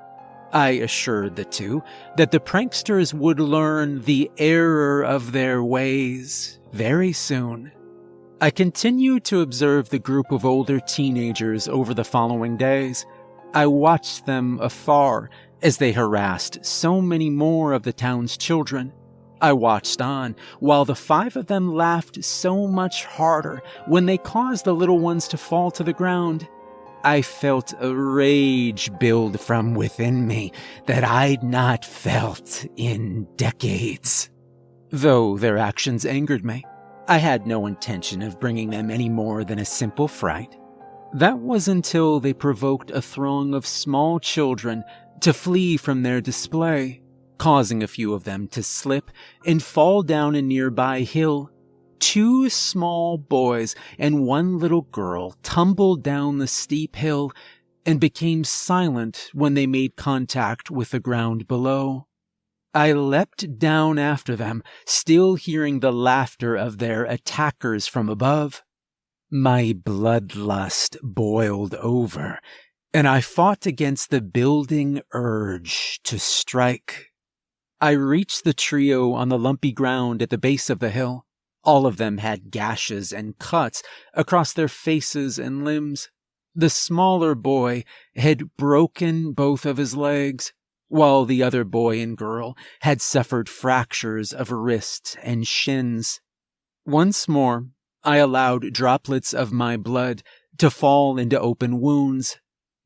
I 0.54 0.70
assured 0.70 1.36
the 1.36 1.44
two 1.44 1.84
that 2.16 2.32
the 2.32 2.40
pranksters 2.40 3.14
would 3.14 3.42
learn 3.42 4.04
the 4.04 4.32
error 4.38 5.04
of 5.04 5.34
their 5.34 5.62
ways 5.62 6.60
very 6.72 7.12
soon. 7.12 7.74
I 8.42 8.50
continued 8.50 9.24
to 9.26 9.40
observe 9.40 9.88
the 9.88 10.00
group 10.00 10.30
of 10.34 10.44
older 10.44 10.82
teenagers 10.82 11.70
over 11.70 11.94
the 11.94 12.04
following 12.04 12.58
days. 12.58 13.06
I 13.54 13.66
watched 13.68 14.26
them 14.26 14.60
afar 14.60 15.30
as 15.62 15.78
they 15.78 15.94
harassed 15.94 16.66
so 16.66 17.00
many 17.00 17.30
more 17.30 17.72
of 17.72 17.84
the 17.84 17.94
town's 17.94 18.36
children. 18.36 18.92
I 19.40 19.54
watched 19.54 20.02
on 20.02 20.36
while 20.60 20.84
the 20.84 20.96
five 20.96 21.38
of 21.38 21.48
them 21.48 21.74
laughed 21.74 22.22
so 22.26 22.68
much 22.68 23.06
harder 23.06 23.62
when 23.88 24.06
they 24.06 24.18
caused 24.18 24.66
the 24.66 24.76
little 24.76 25.00
ones 25.00 25.30
to 25.30 25.38
fall 25.38 25.72
to 25.72 25.84
the 25.84 25.94
ground. 25.94 26.46
I 27.06 27.22
felt 27.22 27.74
a 27.80 27.96
rage 27.96 28.92
build 29.00 29.40
from 29.40 29.76
within 29.76 30.28
me 30.28 30.52
that 30.88 31.06
I'd 31.06 31.42
not 31.42 31.86
felt 31.86 32.66
in 32.76 33.28
decades. 33.38 34.30
Though 34.90 35.38
their 35.38 35.58
actions 35.58 36.06
angered 36.06 36.44
me, 36.44 36.66
I 37.08 37.18
had 37.20 37.46
no 37.46 37.68
intention 37.68 38.24
of 38.24 38.40
bringing 38.40 38.72
them 38.72 38.90
any 38.90 39.10
more 39.10 39.44
than 39.44 39.60
a 39.60 39.66
simple 39.66 40.08
fright. 40.08 40.58
That 41.14 41.38
was 41.38 41.68
until 41.68 42.20
they 42.20 42.34
provoked 42.34 42.90
a 42.90 43.02
throng 43.02 43.54
of 43.54 43.68
small 43.68 44.20
children 44.20 44.84
to 45.22 45.32
flee 45.32 45.78
from 45.78 46.02
their 46.02 46.20
display, 46.20 47.04
causing 47.38 47.84
a 47.84 47.88
few 47.88 48.16
of 48.16 48.24
them 48.24 48.48
to 48.50 48.64
slip 48.64 49.12
and 49.46 49.62
fall 49.62 50.02
down 50.02 50.34
a 50.34 50.42
nearby 50.42 51.02
hill. 51.02 51.52
Two 52.00 52.50
small 52.50 53.20
boys 53.20 53.76
and 54.00 54.26
one 54.26 54.58
little 54.58 54.82
girl 54.82 55.36
tumbled 55.44 56.02
down 56.02 56.40
the 56.40 56.48
steep 56.48 56.96
hill 56.96 57.32
and 57.86 58.00
became 58.00 58.44
silent 58.44 59.30
when 59.32 59.54
they 59.54 59.68
made 59.68 59.96
contact 59.96 60.72
with 60.72 60.90
the 60.90 61.00
ground 61.00 61.48
below. 61.48 62.08
I 62.76 62.92
leapt 62.92 63.58
down 63.58 63.98
after 63.98 64.36
them, 64.36 64.62
still 64.86 65.36
hearing 65.36 65.80
the 65.80 65.94
laughter 65.94 66.58
of 66.58 66.78
their 66.78 67.06
attackers 67.06 67.88
from 67.88 68.10
above. 68.10 68.64
My 69.32 69.74
bloodlust 69.74 70.98
boiled 71.02 71.74
over, 71.76 72.40
and 72.94 73.08
I 73.08 73.22
fought 73.22 73.66
against 73.66 74.10
the 74.10 74.20
building 74.20 75.02
urge 75.14 76.02
to 76.04 76.20
strike. 76.20 77.14
I 77.80 77.92
reached 77.92 78.44
the 78.44 78.54
trio 78.54 79.14
on 79.14 79.30
the 79.30 79.40
lumpy 79.40 79.72
ground 79.72 80.22
at 80.22 80.30
the 80.30 80.38
base 80.38 80.70
of 80.70 80.80
the 80.80 80.90
hill. 80.90 81.26
All 81.64 81.88
of 81.88 81.96
them 81.96 82.18
had 82.18 82.52
gashes 82.52 83.14
and 83.14 83.40
cuts 83.40 83.84
across 84.14 84.52
their 84.52 84.68
faces 84.68 85.40
and 85.40 85.64
limbs. 85.64 86.10
The 86.54 86.70
smaller 86.70 87.36
boy 87.36 87.86
had 88.18 88.58
broken 88.58 89.32
both 89.32 89.66
of 89.66 89.78
his 89.78 89.96
legs 89.96 90.52
while 90.88 91.26
the 91.26 91.42
other 91.42 91.64
boy 91.64 92.00
and 92.02 92.18
girl 92.18 92.56
had 92.82 93.02
suffered 93.02 93.50
fractures 93.50 94.32
of 94.32 94.52
wrist 94.52 95.18
and 95.22 95.48
shins. 95.48 96.22
Once 96.86 97.28
more, 97.28 97.68
I 98.04 98.18
allowed 98.18 98.72
droplets 98.72 99.34
of 99.34 99.52
my 99.52 99.78
blood 99.78 100.22
to 100.60 100.70
fall 100.70 101.18
into 101.18 101.40
open 101.40 101.82
wounds. 101.82 102.38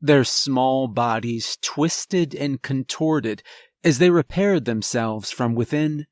Their 0.01 0.24
small 0.24 0.88
bodies 0.88 1.58
twisted 1.62 2.34
and 2.34 2.62
contorted 2.62 3.44
as 3.84 4.00
they 4.00 4.10
repaired 4.10 4.65
themselves 4.65 5.32
from 5.32 5.56
within. 5.56 6.06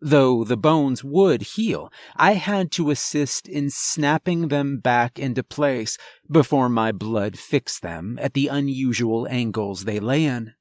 Though 0.00 0.42
the 0.42 0.56
bones 0.56 1.04
would 1.04 1.42
heal, 1.42 1.92
I 2.16 2.34
had 2.34 2.72
to 2.72 2.90
assist 2.90 3.48
in 3.48 3.70
snapping 3.70 4.48
them 4.48 4.78
back 4.78 5.18
into 5.18 5.44
place 5.44 5.96
before 6.30 6.68
my 6.68 6.90
blood 6.90 7.38
fixed 7.38 7.82
them 7.82 8.18
at 8.20 8.34
the 8.34 8.48
unusual 8.48 9.28
angles 9.28 9.84
they 9.84 10.00
lay 10.00 10.24
in. 10.24 10.54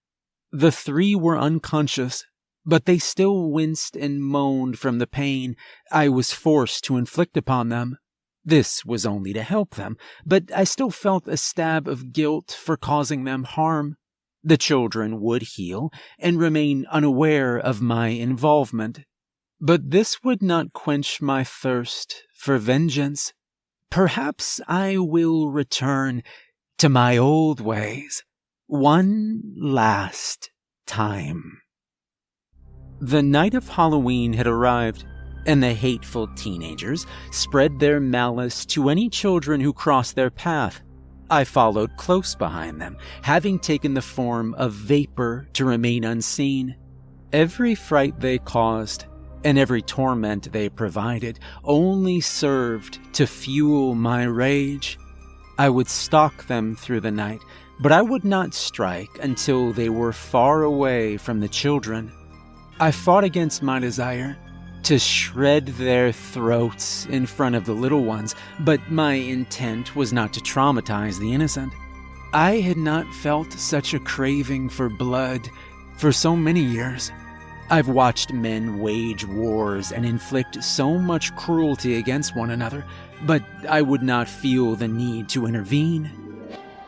The 0.52 0.72
three 0.72 1.16
were 1.16 1.40
unconscious, 1.40 2.26
but 2.66 2.86
they 2.86 2.98
still 2.98 3.50
winced 3.50 3.96
and 3.96 4.22
moaned 4.22 4.78
from 4.78 5.00
the 5.00 5.08
pain 5.08 5.56
I 5.92 6.10
was 6.10 6.34
forced 6.34 6.84
to 6.86 6.98
inflict 6.98 7.38
upon 7.38 7.70
them. 7.70 7.98
This 8.44 8.84
was 8.84 9.06
only 9.06 9.32
to 9.34 9.44
help 9.44 9.76
them, 9.76 9.98
but 10.26 10.52
I 10.54 10.66
still 10.66 10.90
felt 10.90 11.28
a 11.28 11.38
stab 11.38 11.88
of 11.88 12.12
guilt 12.12 12.52
for 12.52 12.76
causing 12.76 13.24
them 13.24 13.44
harm. 13.44 13.96
The 14.44 14.58
children 14.58 15.22
would 15.22 15.44
heal 15.44 15.92
and 16.20 16.40
remain 16.40 16.86
unaware 16.92 17.58
of 17.58 17.82
my 17.82 18.08
involvement. 18.08 19.02
But 19.60 19.92
this 19.92 20.24
would 20.24 20.42
not 20.42 20.74
quench 20.74 21.22
my 21.22 21.44
thirst 21.44 22.24
for 22.36 22.58
vengeance. 22.58 23.32
Perhaps 23.90 24.60
I 24.68 24.98
will 24.98 25.52
return 25.52 26.24
to 26.80 26.90
my 26.90 27.16
old 27.16 27.62
ways 27.62 28.24
one 28.72 29.42
last 29.58 30.50
time. 30.88 31.60
The 33.02 33.22
night 33.22 33.54
of 33.54 33.68
Halloween 33.68 34.32
had 34.32 34.48
arrived, 34.48 35.04
and 35.46 35.62
the 35.62 35.74
hateful 35.74 36.30
teenagers 36.36 37.06
spread 37.32 37.80
their 37.80 38.00
malice 38.00 38.66
to 38.68 38.88
any 38.88 39.10
children 39.10 39.60
who 39.60 39.74
crossed 39.74 40.16
their 40.16 40.30
path. 40.30 40.82
I 41.30 41.44
followed 41.44 41.98
close 41.98 42.34
behind 42.34 42.80
them, 42.80 42.96
having 43.24 43.60
taken 43.60 43.94
the 43.94 44.02
form 44.02 44.54
of 44.54 44.72
vapor 44.72 45.50
to 45.52 45.66
remain 45.66 46.06
unseen. 46.06 46.78
Every 47.34 47.76
fright 47.76 48.22
they 48.22 48.38
caused 48.38 49.04
and 49.44 49.60
every 49.60 49.82
torment 49.82 50.54
they 50.54 50.70
provided 50.70 51.42
only 51.66 52.22
served 52.22 53.00
to 53.16 53.28
fuel 53.28 53.96
my 53.96 54.24
rage. 54.24 54.98
I 55.58 55.68
would 55.68 55.90
stalk 55.90 56.48
them 56.48 56.76
through 56.76 57.02
the 57.02 57.12
night, 57.12 57.42
but 57.82 57.92
I 57.92 58.02
would 58.02 58.24
not 58.24 58.54
strike 58.54 59.18
until 59.22 59.74
they 59.74 59.90
were 59.90 60.14
far 60.14 60.64
away 60.64 61.18
from 61.18 61.40
the 61.40 61.50
children. 61.50 62.12
I 62.80 62.92
fought 62.92 63.24
against 63.24 63.64
my 63.64 63.80
desire 63.80 64.38
to 64.84 65.00
shred 65.00 65.68
their 65.68 66.12
throats 66.12 67.06
in 67.08 67.26
front 67.26 67.56
of 67.56 67.66
the 67.66 67.74
little 67.74 68.04
ones, 68.04 68.36
but 68.60 68.80
my 68.90 69.14
intent 69.14 69.96
was 69.96 70.14
not 70.14 70.34
to 70.34 70.40
traumatize 70.40 71.20
the 71.20 71.34
innocent. 71.34 71.74
I 72.34 72.60
had 72.60 72.78
not 72.78 73.12
felt 73.16 73.52
such 73.54 73.94
a 73.94 74.00
craving 74.00 74.70
for 74.70 74.90
blood 74.90 75.50
for 75.98 76.12
so 76.12 76.36
many 76.36 76.62
years. 76.62 77.12
I've 77.70 77.88
watched 77.88 78.34
men 78.34 78.80
wage 78.80 79.26
wars 79.26 79.92
and 79.92 80.06
inflict 80.06 80.64
so 80.64 80.98
much 80.98 81.36
cruelty 81.36 81.98
against 81.98 82.36
one 82.36 82.52
another, 82.52 82.86
but 83.26 83.44
I 83.70 83.82
would 83.82 84.02
not 84.02 84.28
feel 84.28 84.76
the 84.76 84.88
need 84.88 85.30
to 85.30 85.46
intervene. 85.46 86.31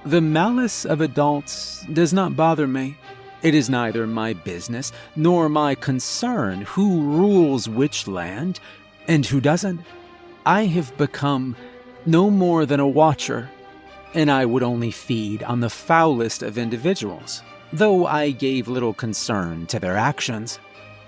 The 0.05 0.19
malice 0.19 0.85
of 0.85 0.99
adults 0.99 1.85
does 1.93 2.11
not 2.11 2.35
bother 2.35 2.67
me. 2.67 2.97
It 3.41 3.55
is 3.55 3.69
neither 3.69 4.05
my 4.05 4.33
business 4.33 4.91
nor 5.15 5.47
my 5.47 5.75
concern 5.75 6.61
who 6.61 7.01
rules 7.01 7.69
which 7.69 8.05
land 8.05 8.59
and 9.07 9.25
who 9.25 9.39
doesn't. 9.39 9.79
I 10.45 10.65
have 10.65 10.97
become 10.97 11.55
no 12.05 12.29
more 12.29 12.65
than 12.65 12.81
a 12.81 12.87
watcher, 12.87 13.49
and 14.13 14.29
I 14.29 14.45
would 14.45 14.61
only 14.61 14.91
feed 14.91 15.41
on 15.43 15.61
the 15.61 15.69
foulest 15.69 16.43
of 16.43 16.57
individuals, 16.57 17.41
though 17.71 18.05
I 18.05 18.31
gave 18.31 18.67
little 18.67 18.93
concern 18.93 19.67
to 19.67 19.79
their 19.79 19.95
actions. 19.95 20.59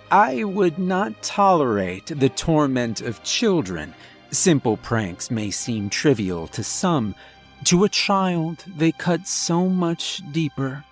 I 0.10 0.46
would 0.46 0.80
not 0.80 1.22
tolerate 1.22 2.06
the 2.06 2.30
torment 2.30 3.02
of 3.02 3.24
children. 3.24 3.94
Simple 4.32 4.78
pranks 4.78 5.30
may 5.30 5.52
seem 5.52 5.90
trivial 5.90 6.48
to 6.48 6.64
some. 6.64 7.14
To 7.64 7.84
a 7.84 7.90
child, 7.90 8.64
they 8.68 8.92
cut 8.92 9.28
so 9.28 9.68
much 9.68 10.22
deeper. 10.32 10.84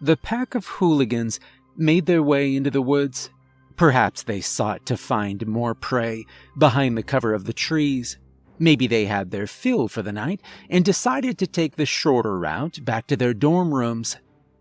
The 0.00 0.16
pack 0.16 0.56
of 0.56 0.66
hooligans 0.66 1.38
made 1.76 2.06
their 2.06 2.22
way 2.22 2.56
into 2.56 2.70
the 2.70 2.82
woods. 2.82 3.30
Perhaps 3.76 4.24
they 4.24 4.40
sought 4.40 4.84
to 4.86 4.96
find 4.96 5.46
more 5.46 5.74
prey 5.74 6.24
behind 6.58 6.98
the 6.98 7.04
cover 7.04 7.34
of 7.34 7.44
the 7.44 7.52
trees. 7.52 8.18
Maybe 8.58 8.86
they 8.86 9.06
had 9.06 9.30
their 9.30 9.46
fill 9.46 9.88
for 9.88 10.02
the 10.02 10.12
night 10.12 10.40
and 10.68 10.84
decided 10.84 11.38
to 11.38 11.46
take 11.46 11.76
the 11.76 11.86
shorter 11.86 12.38
route 12.38 12.84
back 12.84 13.06
to 13.06 13.16
their 13.16 13.34
dorm 13.34 13.72
rooms. 13.72 14.16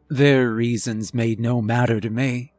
Their 0.10 0.52
reasons 0.52 1.14
made 1.14 1.40
no 1.40 1.62
matter 1.62 2.00
to 2.00 2.10
me. 2.10 2.54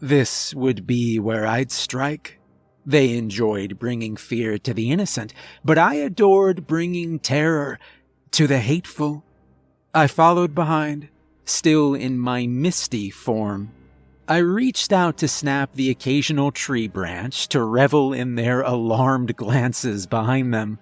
This 0.00 0.54
would 0.54 0.86
be 0.86 1.18
where 1.18 1.46
I'd 1.46 1.72
strike. 1.72 2.38
They 2.86 3.16
enjoyed 3.16 3.78
bringing 3.78 4.16
fear 4.16 4.58
to 4.58 4.72
the 4.72 4.90
innocent, 4.90 5.34
but 5.64 5.76
I 5.76 5.94
adored 5.94 6.66
bringing 6.66 7.18
terror 7.18 7.78
to 8.32 8.46
the 8.46 8.58
hateful. 8.58 9.24
I 9.94 10.06
followed 10.06 10.54
behind, 10.54 11.08
still 11.44 11.94
in 11.94 12.18
my 12.18 12.46
misty 12.46 13.10
form. 13.10 13.72
I 14.28 14.38
reached 14.38 14.92
out 14.92 15.16
to 15.18 15.28
snap 15.28 15.72
the 15.72 15.88
occasional 15.88 16.52
tree 16.52 16.86
branch 16.86 17.48
to 17.48 17.62
revel 17.62 18.12
in 18.12 18.34
their 18.34 18.60
alarmed 18.60 19.36
glances 19.36 20.06
behind 20.06 20.52
them. 20.52 20.78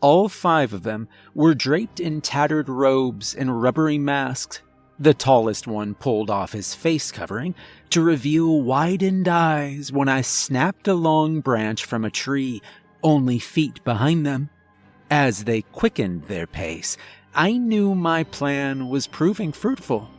All 0.00 0.28
five 0.28 0.72
of 0.72 0.84
them 0.84 1.08
were 1.34 1.54
draped 1.54 2.00
in 2.00 2.20
tattered 2.20 2.68
robes 2.68 3.34
and 3.34 3.60
rubbery 3.60 3.98
masks. 3.98 4.62
The 4.98 5.14
tallest 5.14 5.66
one 5.66 5.94
pulled 5.94 6.30
off 6.30 6.52
his 6.52 6.74
face 6.74 7.12
covering 7.12 7.54
to 7.90 8.00
reveal 8.00 8.62
widened 8.62 9.28
eyes 9.28 9.92
when 9.92 10.08
I 10.08 10.22
snapped 10.22 10.88
a 10.88 10.94
long 10.94 11.40
branch 11.40 11.84
from 11.84 12.04
a 12.04 12.10
tree 12.10 12.62
only 13.02 13.38
feet 13.38 13.84
behind 13.84 14.24
them. 14.24 14.50
As 15.10 15.44
they 15.44 15.62
quickened 15.62 16.24
their 16.24 16.46
pace, 16.46 16.96
I 17.34 17.52
knew 17.52 17.94
my 17.94 18.24
plan 18.24 18.88
was 18.88 19.06
proving 19.06 19.52
fruitful. 19.52 20.10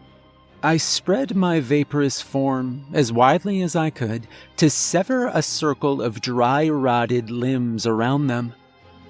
I 0.61 0.77
spread 0.77 1.35
my 1.35 1.59
vaporous 1.59 2.21
form 2.21 2.85
as 2.91 3.13
widely 3.13 3.61
as 3.61 3.75
I 3.75 3.91
could 3.91 4.27
to 4.57 4.69
sever 4.69 5.27
a 5.27 5.41
circle 5.41 6.01
of 6.01 6.21
dry 6.21 6.67
rotted 6.67 7.29
limbs 7.29 7.85
around 7.85 8.27
them. 8.27 8.53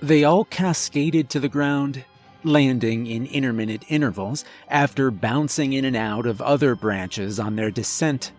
They 0.01 0.23
all 0.23 0.45
cascaded 0.45 1.29
to 1.31 1.39
the 1.39 1.49
ground, 1.49 2.05
landing 2.43 3.07
in 3.07 3.25
intermittent 3.25 3.83
intervals 3.87 4.45
after 4.67 5.11
bouncing 5.11 5.73
in 5.73 5.85
and 5.85 5.95
out 5.95 6.25
of 6.25 6.41
other 6.41 6.75
branches 6.75 7.39
on 7.39 7.55
their 7.55 7.71
descent. 7.71 8.31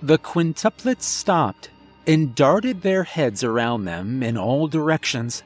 The 0.00 0.18
quintuplets 0.18 1.02
stopped 1.02 1.70
and 2.06 2.34
darted 2.34 2.82
their 2.82 3.04
heads 3.04 3.44
around 3.44 3.84
them 3.84 4.22
in 4.22 4.38
all 4.38 4.68
directions. 4.68 5.42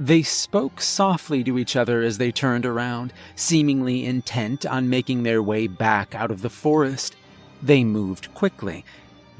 They 0.00 0.22
spoke 0.22 0.80
softly 0.80 1.44
to 1.44 1.58
each 1.58 1.76
other 1.76 2.00
as 2.00 2.16
they 2.16 2.32
turned 2.32 2.64
around, 2.64 3.12
seemingly 3.34 4.06
intent 4.06 4.64
on 4.64 4.88
making 4.88 5.24
their 5.24 5.42
way 5.42 5.66
back 5.66 6.14
out 6.14 6.30
of 6.30 6.40
the 6.40 6.48
forest. 6.48 7.16
They 7.62 7.84
moved 7.84 8.32
quickly, 8.32 8.86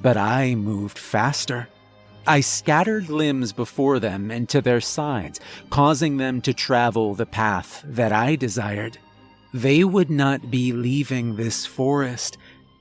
but 0.03 0.19
I 0.19 0.55
moved 0.55 0.99
faster. 0.99 1.69
I 2.27 2.41
scattered 2.41 3.09
limbs 3.09 3.55
before 3.55 3.99
them 4.01 4.31
and 4.31 4.47
to 4.51 4.61
their 4.61 4.83
sides, 4.83 5.41
causing 5.71 6.19
them 6.19 6.43
to 6.43 6.53
travel 6.53 7.15
the 7.15 7.25
path 7.25 7.83
that 7.87 8.13
I 8.13 8.37
desired. 8.37 8.99
They 9.55 9.83
would 9.83 10.11
not 10.11 10.51
be 10.51 10.73
leaving 10.73 11.37
this 11.37 11.65
forest 11.65 12.37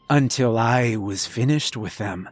until 0.09 0.57
I 0.57 0.97
was 0.97 1.25
finished 1.25 1.77
with 1.77 1.97
them. 1.97 2.27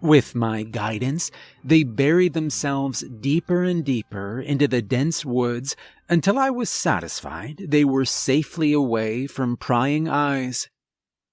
With 0.00 0.34
my 0.34 0.62
guidance, 0.62 1.30
they 1.64 1.82
buried 1.82 2.32
themselves 2.32 3.04
deeper 3.20 3.64
and 3.64 3.84
deeper 3.84 4.40
into 4.40 4.68
the 4.68 4.80
dense 4.80 5.24
woods 5.24 5.74
until 6.08 6.38
I 6.38 6.50
was 6.50 6.70
satisfied 6.70 7.64
they 7.68 7.84
were 7.84 8.04
safely 8.04 8.72
away 8.72 9.26
from 9.26 9.56
prying 9.56 10.08
eyes. 10.08 10.68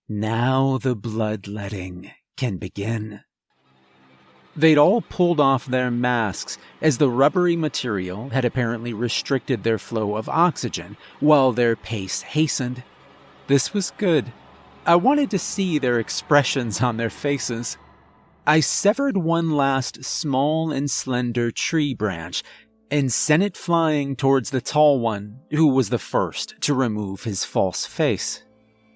Now 0.09 0.79
the 0.79 0.95
bloodletting 0.95 2.11
can 2.37 2.57
begin. 2.57 3.21
They'd 4.55 4.77
all 4.77 5.01
pulled 5.01 5.39
off 5.39 5.65
their 5.65 5.91
masks 5.91 6.57
as 6.81 6.97
the 6.97 7.09
rubbery 7.09 7.55
material 7.55 8.29
had 8.29 8.45
apparently 8.45 8.93
restricted 8.93 9.63
their 9.63 9.77
flow 9.77 10.15
of 10.15 10.29
oxygen 10.29 10.97
while 11.19 11.51
their 11.51 11.75
pace 11.75 12.21
hastened. 12.21 12.83
This 13.47 13.73
was 13.73 13.91
good. 13.97 14.31
I 14.85 14.95
wanted 14.95 15.29
to 15.31 15.39
see 15.39 15.77
their 15.77 15.99
expressions 15.99 16.81
on 16.81 16.97
their 16.97 17.09
faces. 17.09 17.77
I 18.47 18.59
severed 18.59 19.17
one 19.17 19.51
last 19.51 20.03
small 20.05 20.71
and 20.71 20.89
slender 20.89 21.49
tree 21.49 21.95
branch 21.95 22.43
and 22.91 23.11
sent 23.11 23.41
it 23.41 23.57
flying 23.57 24.15
towards 24.15 24.51
the 24.51 24.61
tall 24.61 24.99
one, 24.99 25.39
who 25.49 25.67
was 25.67 25.89
the 25.89 25.97
first 25.97 26.53
to 26.61 26.75
remove 26.75 27.23
his 27.23 27.43
false 27.43 27.87
face. 27.87 28.43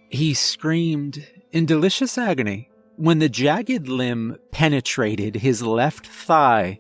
He 0.09 0.35
screamed 0.35 1.25
in 1.51 1.65
delicious 1.65 2.15
agony 2.17 2.69
when 2.95 3.17
the 3.17 3.29
jagged 3.29 3.87
limb 3.87 4.37
penetrated 4.51 5.37
his 5.37 5.63
left 5.63 6.05
thigh. 6.05 6.79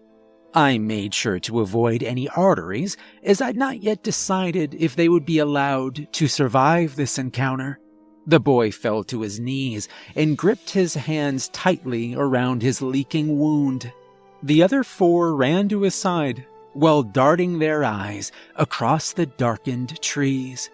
I 0.53 0.77
made 0.77 1.13
sure 1.13 1.39
to 1.39 1.61
avoid 1.61 2.03
any 2.03 2.29
arteries, 2.29 2.97
as 3.23 3.41
I'd 3.41 3.57
not 3.57 3.81
yet 3.81 4.03
decided 4.03 4.75
if 4.75 4.95
they 4.95 5.09
would 5.09 5.25
be 5.25 5.39
allowed 5.39 6.11
to 6.13 6.27
survive 6.27 6.95
this 6.95 7.17
encounter. 7.17 7.79
The 8.27 8.39
boy 8.39 8.71
fell 8.71 9.03
to 9.05 9.21
his 9.21 9.39
knees 9.39 9.87
and 10.15 10.37
gripped 10.37 10.71
his 10.71 10.93
hands 10.93 11.49
tightly 11.49 12.13
around 12.15 12.61
his 12.61 12.81
leaking 12.81 13.39
wound. 13.39 13.91
The 14.43 14.63
other 14.63 14.83
four 14.83 15.35
ran 15.35 15.69
to 15.69 15.81
his 15.81 15.95
side 15.95 16.45
while 16.73 17.03
darting 17.03 17.59
their 17.59 17.83
eyes 17.83 18.31
across 18.55 19.13
the 19.13 19.25
darkened 19.25 20.01
trees. 20.01 20.69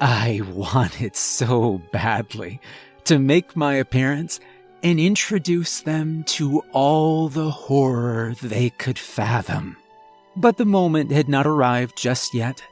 I 0.00 0.40
wanted 0.52 1.16
so 1.16 1.80
badly 1.92 2.60
to 3.04 3.18
make 3.18 3.56
my 3.56 3.74
appearance 3.74 4.40
and 4.82 4.98
introduce 4.98 5.80
them 5.80 6.24
to 6.24 6.62
all 6.72 7.28
the 7.28 7.50
horror 7.50 8.34
they 8.42 8.70
could 8.70 8.98
fathom. 8.98 9.76
But 10.36 10.56
the 10.56 10.64
moment 10.64 11.10
had 11.10 11.28
not 11.28 11.46
arrived 11.46 11.96
just 11.96 12.34
yet. 12.34 12.62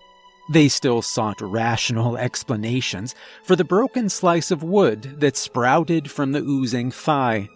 They 0.49 0.69
still 0.69 1.03
sought 1.03 1.41
rational 1.41 2.17
explanations 2.29 3.15
for 3.45 3.57
the 3.57 3.65
broken 3.65 4.09
slice 4.09 4.51
of 4.51 4.63
wood 4.63 5.21
that 5.21 5.37
sprouted 5.37 6.11
from 6.11 6.33
the 6.33 6.41
oozing 6.41 6.91
thigh. 6.91 7.49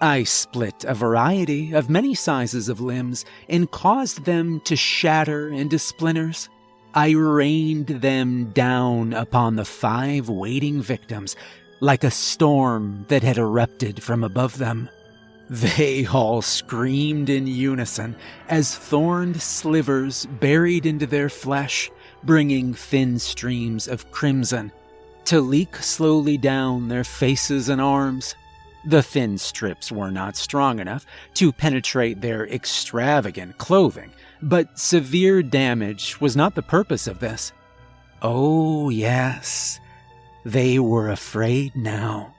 I 0.00 0.24
split 0.24 0.84
a 0.84 0.94
variety 0.94 1.72
of 1.72 1.88
many 1.88 2.14
sizes 2.14 2.68
of 2.68 2.80
limbs 2.80 3.24
and 3.48 3.70
caused 3.70 4.24
them 4.24 4.60
to 4.64 4.74
shatter 4.74 5.48
into 5.48 5.78
splinters. 5.78 6.48
I 6.92 7.12
rained 7.12 7.86
them 7.86 8.50
down 8.50 9.12
upon 9.12 9.54
the 9.54 9.64
five 9.64 10.28
waiting 10.28 10.82
victims 10.82 11.36
like 11.78 12.02
a 12.02 12.10
storm 12.10 13.06
that 13.08 13.22
had 13.22 13.38
erupted 13.38 14.02
from 14.02 14.24
above 14.24 14.58
them. 14.58 14.90
They 15.48 16.06
all 16.06 16.42
screamed 16.42 17.28
in 17.28 17.46
unison 17.46 18.16
as 18.48 18.76
thorned 18.76 19.40
slivers 19.40 20.26
buried 20.26 20.84
into 20.84 21.06
their 21.06 21.28
flesh, 21.28 21.90
bringing 22.24 22.74
thin 22.74 23.18
streams 23.18 23.88
of 23.88 24.10
crimson 24.10 24.72
to 25.24 25.40
leak 25.40 25.76
slowly 25.76 26.36
down 26.36 26.88
their 26.88 27.04
faces 27.04 27.68
and 27.68 27.80
arms. 27.80 28.34
The 28.84 29.02
thin 29.02 29.38
strips 29.38 29.92
were 29.92 30.10
not 30.10 30.36
strong 30.36 30.80
enough 30.80 31.06
to 31.34 31.52
penetrate 31.52 32.20
their 32.20 32.46
extravagant 32.46 33.58
clothing, 33.58 34.10
but 34.42 34.78
severe 34.78 35.42
damage 35.42 36.20
was 36.20 36.34
not 36.34 36.54
the 36.54 36.62
purpose 36.62 37.06
of 37.06 37.20
this. 37.20 37.52
Oh, 38.20 38.88
yes, 38.88 39.80
they 40.44 40.78
were 40.78 41.10
afraid 41.10 41.76
now. 41.76 42.34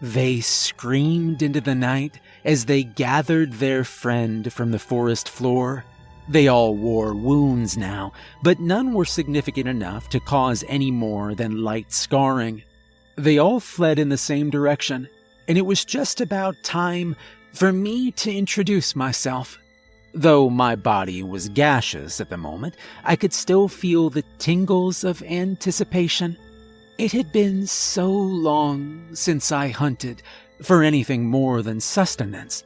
They 0.00 0.40
screamed 0.40 1.42
into 1.42 1.60
the 1.60 1.74
night 1.74 2.20
as 2.44 2.64
they 2.64 2.82
gathered 2.82 3.54
their 3.54 3.84
friend 3.84 4.52
from 4.52 4.70
the 4.70 4.78
forest 4.78 5.28
floor. 5.28 5.84
They 6.30 6.46
all 6.46 6.76
wore 6.76 7.12
wounds 7.12 7.76
now, 7.76 8.12
but 8.44 8.60
none 8.60 8.94
were 8.94 9.04
significant 9.04 9.66
enough 9.66 10.08
to 10.10 10.20
cause 10.20 10.64
any 10.68 10.92
more 10.92 11.34
than 11.34 11.64
light 11.64 11.92
scarring. 11.92 12.62
They 13.16 13.36
all 13.36 13.58
fled 13.58 13.98
in 13.98 14.10
the 14.10 14.16
same 14.16 14.48
direction, 14.48 15.08
and 15.48 15.58
it 15.58 15.66
was 15.66 15.84
just 15.84 16.20
about 16.20 16.62
time 16.62 17.16
for 17.52 17.72
me 17.72 18.12
to 18.12 18.32
introduce 18.32 18.94
myself. 18.94 19.58
Though 20.14 20.48
my 20.48 20.76
body 20.76 21.24
was 21.24 21.48
gaseous 21.48 22.20
at 22.20 22.30
the 22.30 22.36
moment, 22.36 22.76
I 23.02 23.16
could 23.16 23.32
still 23.32 23.66
feel 23.66 24.08
the 24.08 24.24
tingles 24.38 25.02
of 25.02 25.24
anticipation. 25.24 26.36
It 26.96 27.10
had 27.10 27.32
been 27.32 27.66
so 27.66 28.08
long 28.08 29.16
since 29.16 29.50
I 29.50 29.70
hunted 29.70 30.22
for 30.62 30.84
anything 30.84 31.26
more 31.26 31.60
than 31.60 31.80
sustenance. 31.80 32.62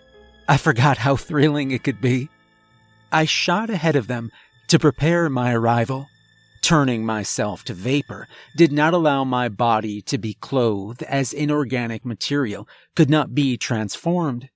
I 0.46 0.58
forgot 0.58 0.98
how 0.98 1.16
thrilling 1.16 1.70
it 1.70 1.82
could 1.82 2.02
be. 2.02 2.28
I 3.14 3.26
shot 3.26 3.70
ahead 3.70 3.94
of 3.94 4.08
them 4.08 4.32
to 4.66 4.78
prepare 4.78 5.30
my 5.30 5.52
arrival. 5.54 6.08
Turning 6.62 7.06
myself 7.06 7.62
to 7.64 7.72
vapor 7.72 8.26
did 8.56 8.72
not 8.72 8.92
allow 8.92 9.22
my 9.22 9.48
body 9.48 10.02
to 10.02 10.18
be 10.18 10.34
clothed 10.34 11.04
as 11.04 11.32
inorganic 11.32 12.04
material 12.04 12.66
could 12.96 13.08
not 13.08 13.32
be 13.32 13.56
transformed. 13.56 14.48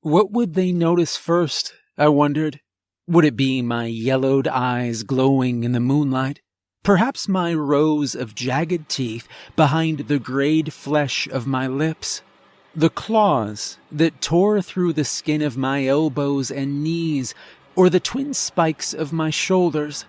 What 0.00 0.32
would 0.32 0.54
they 0.54 0.72
notice 0.72 1.16
first 1.16 1.72
I 1.96 2.08
wondered. 2.08 2.60
Would 3.06 3.26
it 3.26 3.36
be 3.36 3.62
my 3.62 3.84
yellowed 3.84 4.48
eyes 4.48 5.04
glowing 5.04 5.62
in 5.62 5.70
the 5.70 5.78
moonlight? 5.78 6.40
Perhaps 6.82 7.28
my 7.28 7.54
rows 7.54 8.16
of 8.16 8.34
jagged 8.34 8.88
teeth 8.88 9.28
behind 9.54 10.08
the 10.08 10.18
grayed 10.18 10.72
flesh 10.72 11.28
of 11.28 11.46
my 11.46 11.68
lips? 11.68 12.22
The 12.74 12.88
claws 12.88 13.76
that 13.92 14.22
tore 14.22 14.62
through 14.62 14.94
the 14.94 15.04
skin 15.04 15.42
of 15.42 15.58
my 15.58 15.86
elbows 15.86 16.50
and 16.50 16.82
knees, 16.82 17.34
or 17.76 17.90
the 17.90 18.00
twin 18.00 18.34
spikes 18.34 18.92
of 18.92 19.12
my 19.12 19.30
shoulders? 19.30 20.04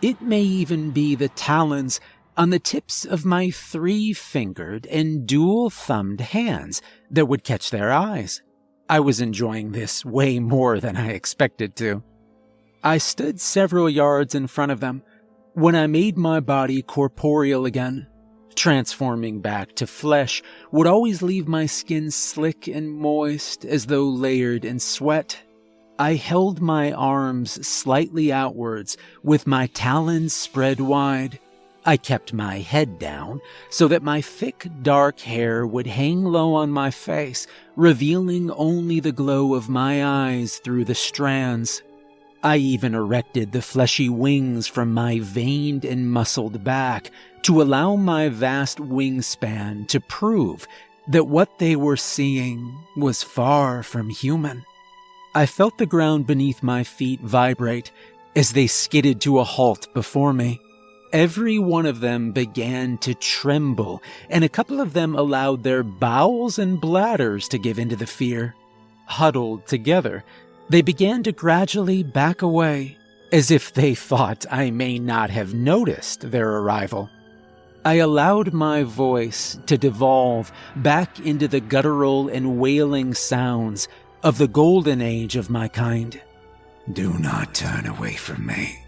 It 0.00 0.20
may 0.22 0.42
even 0.42 0.90
be 0.90 1.14
the 1.14 1.28
talons 1.30 2.00
on 2.36 2.50
the 2.50 2.60
tips 2.60 3.04
of 3.04 3.24
my 3.24 3.50
three 3.50 4.12
fingered 4.12 4.86
and 4.86 5.26
dual 5.26 5.70
thumbed 5.70 6.20
hands 6.20 6.80
that 7.10 7.26
would 7.26 7.42
catch 7.42 7.70
their 7.70 7.92
eyes. 7.92 8.42
I 8.88 9.00
was 9.00 9.20
enjoying 9.20 9.72
this 9.72 10.04
way 10.04 10.38
more 10.38 10.78
than 10.78 10.96
I 10.96 11.10
expected 11.10 11.74
to. 11.76 12.02
I 12.82 12.98
stood 12.98 13.40
several 13.40 13.90
yards 13.90 14.36
in 14.36 14.46
front 14.46 14.70
of 14.70 14.80
them 14.80 15.02
when 15.54 15.74
I 15.74 15.88
made 15.88 16.16
my 16.16 16.38
body 16.38 16.80
corporeal 16.80 17.66
again. 17.66 18.06
Transforming 18.54 19.40
back 19.40 19.74
to 19.74 19.86
flesh 19.86 20.42
would 20.70 20.86
always 20.86 21.22
leave 21.22 21.48
my 21.48 21.66
skin 21.66 22.10
slick 22.10 22.68
and 22.68 22.88
moist 22.88 23.64
as 23.64 23.86
though 23.86 24.08
layered 24.08 24.64
in 24.64 24.78
sweat. 24.78 25.42
I 25.98 26.14
held 26.14 26.60
my 26.60 26.92
arms 26.92 27.66
slightly 27.66 28.32
outwards 28.32 28.96
with 29.22 29.46
my 29.46 29.66
talons 29.68 30.32
spread 30.32 30.80
wide 30.80 31.38
I 31.88 31.96
kept 31.96 32.34
my 32.34 32.58
head 32.58 32.98
down 32.98 33.40
so 33.70 33.88
that 33.88 34.02
my 34.02 34.20
thick, 34.20 34.68
dark 34.82 35.20
hair 35.20 35.66
would 35.66 35.86
hang 35.86 36.22
low 36.22 36.52
on 36.52 36.70
my 36.70 36.90
face, 36.90 37.46
revealing 37.76 38.50
only 38.50 39.00
the 39.00 39.10
glow 39.10 39.54
of 39.54 39.70
my 39.70 40.04
eyes 40.04 40.58
through 40.58 40.84
the 40.84 40.94
strands. 40.94 41.82
I 42.42 42.58
even 42.58 42.94
erected 42.94 43.52
the 43.52 43.62
fleshy 43.62 44.10
wings 44.10 44.66
from 44.66 44.92
my 44.92 45.20
veined 45.20 45.86
and 45.86 46.12
muscled 46.12 46.62
back 46.62 47.10
to 47.44 47.62
allow 47.62 47.96
my 47.96 48.28
vast 48.28 48.76
wingspan 48.76 49.88
to 49.88 49.98
prove 49.98 50.68
that 51.08 51.26
what 51.26 51.58
they 51.58 51.74
were 51.74 51.96
seeing 51.96 52.78
was 52.98 53.22
far 53.22 53.82
from 53.82 54.10
human. 54.10 54.62
I 55.34 55.46
felt 55.46 55.78
the 55.78 55.86
ground 55.86 56.26
beneath 56.26 56.62
my 56.62 56.84
feet 56.84 57.20
vibrate 57.20 57.92
as 58.34 58.52
they 58.52 58.66
skidded 58.66 59.20
to 59.22 59.38
a 59.38 59.44
halt 59.44 59.92
before 59.94 60.32
me. 60.32 60.60
Every 61.12 61.58
one 61.58 61.86
of 61.86 62.00
them 62.00 62.32
began 62.32 62.98
to 62.98 63.14
tremble, 63.14 64.02
and 64.28 64.44
a 64.44 64.48
couple 64.48 64.80
of 64.80 64.92
them 64.92 65.14
allowed 65.14 65.62
their 65.62 65.82
bowels 65.82 66.58
and 66.58 66.80
bladders 66.80 67.48
to 67.48 67.58
give 67.58 67.78
into 67.78 67.96
the 67.96 68.06
fear. 68.06 68.54
Huddled 69.06 69.66
together, 69.66 70.24
they 70.68 70.82
began 70.82 71.22
to 71.22 71.32
gradually 71.32 72.02
back 72.02 72.42
away, 72.42 72.98
as 73.32 73.50
if 73.50 73.72
they 73.72 73.94
thought 73.94 74.44
I 74.50 74.70
may 74.70 74.98
not 74.98 75.30
have 75.30 75.54
noticed 75.54 76.30
their 76.30 76.58
arrival. 76.58 77.08
I 77.84 77.94
allowed 77.94 78.52
my 78.52 78.82
voice 78.82 79.58
to 79.66 79.78
devolve 79.78 80.52
back 80.76 81.20
into 81.20 81.48
the 81.48 81.60
guttural 81.60 82.28
and 82.28 82.58
wailing 82.58 83.14
sounds 83.14 83.88
of 84.22 84.38
the 84.38 84.48
golden 84.48 85.00
age 85.00 85.36
of 85.36 85.50
my 85.50 85.68
kind. 85.68 86.20
Do 86.92 87.18
not 87.18 87.54
turn 87.54 87.86
away 87.86 88.14
from 88.14 88.46
me. 88.46 88.78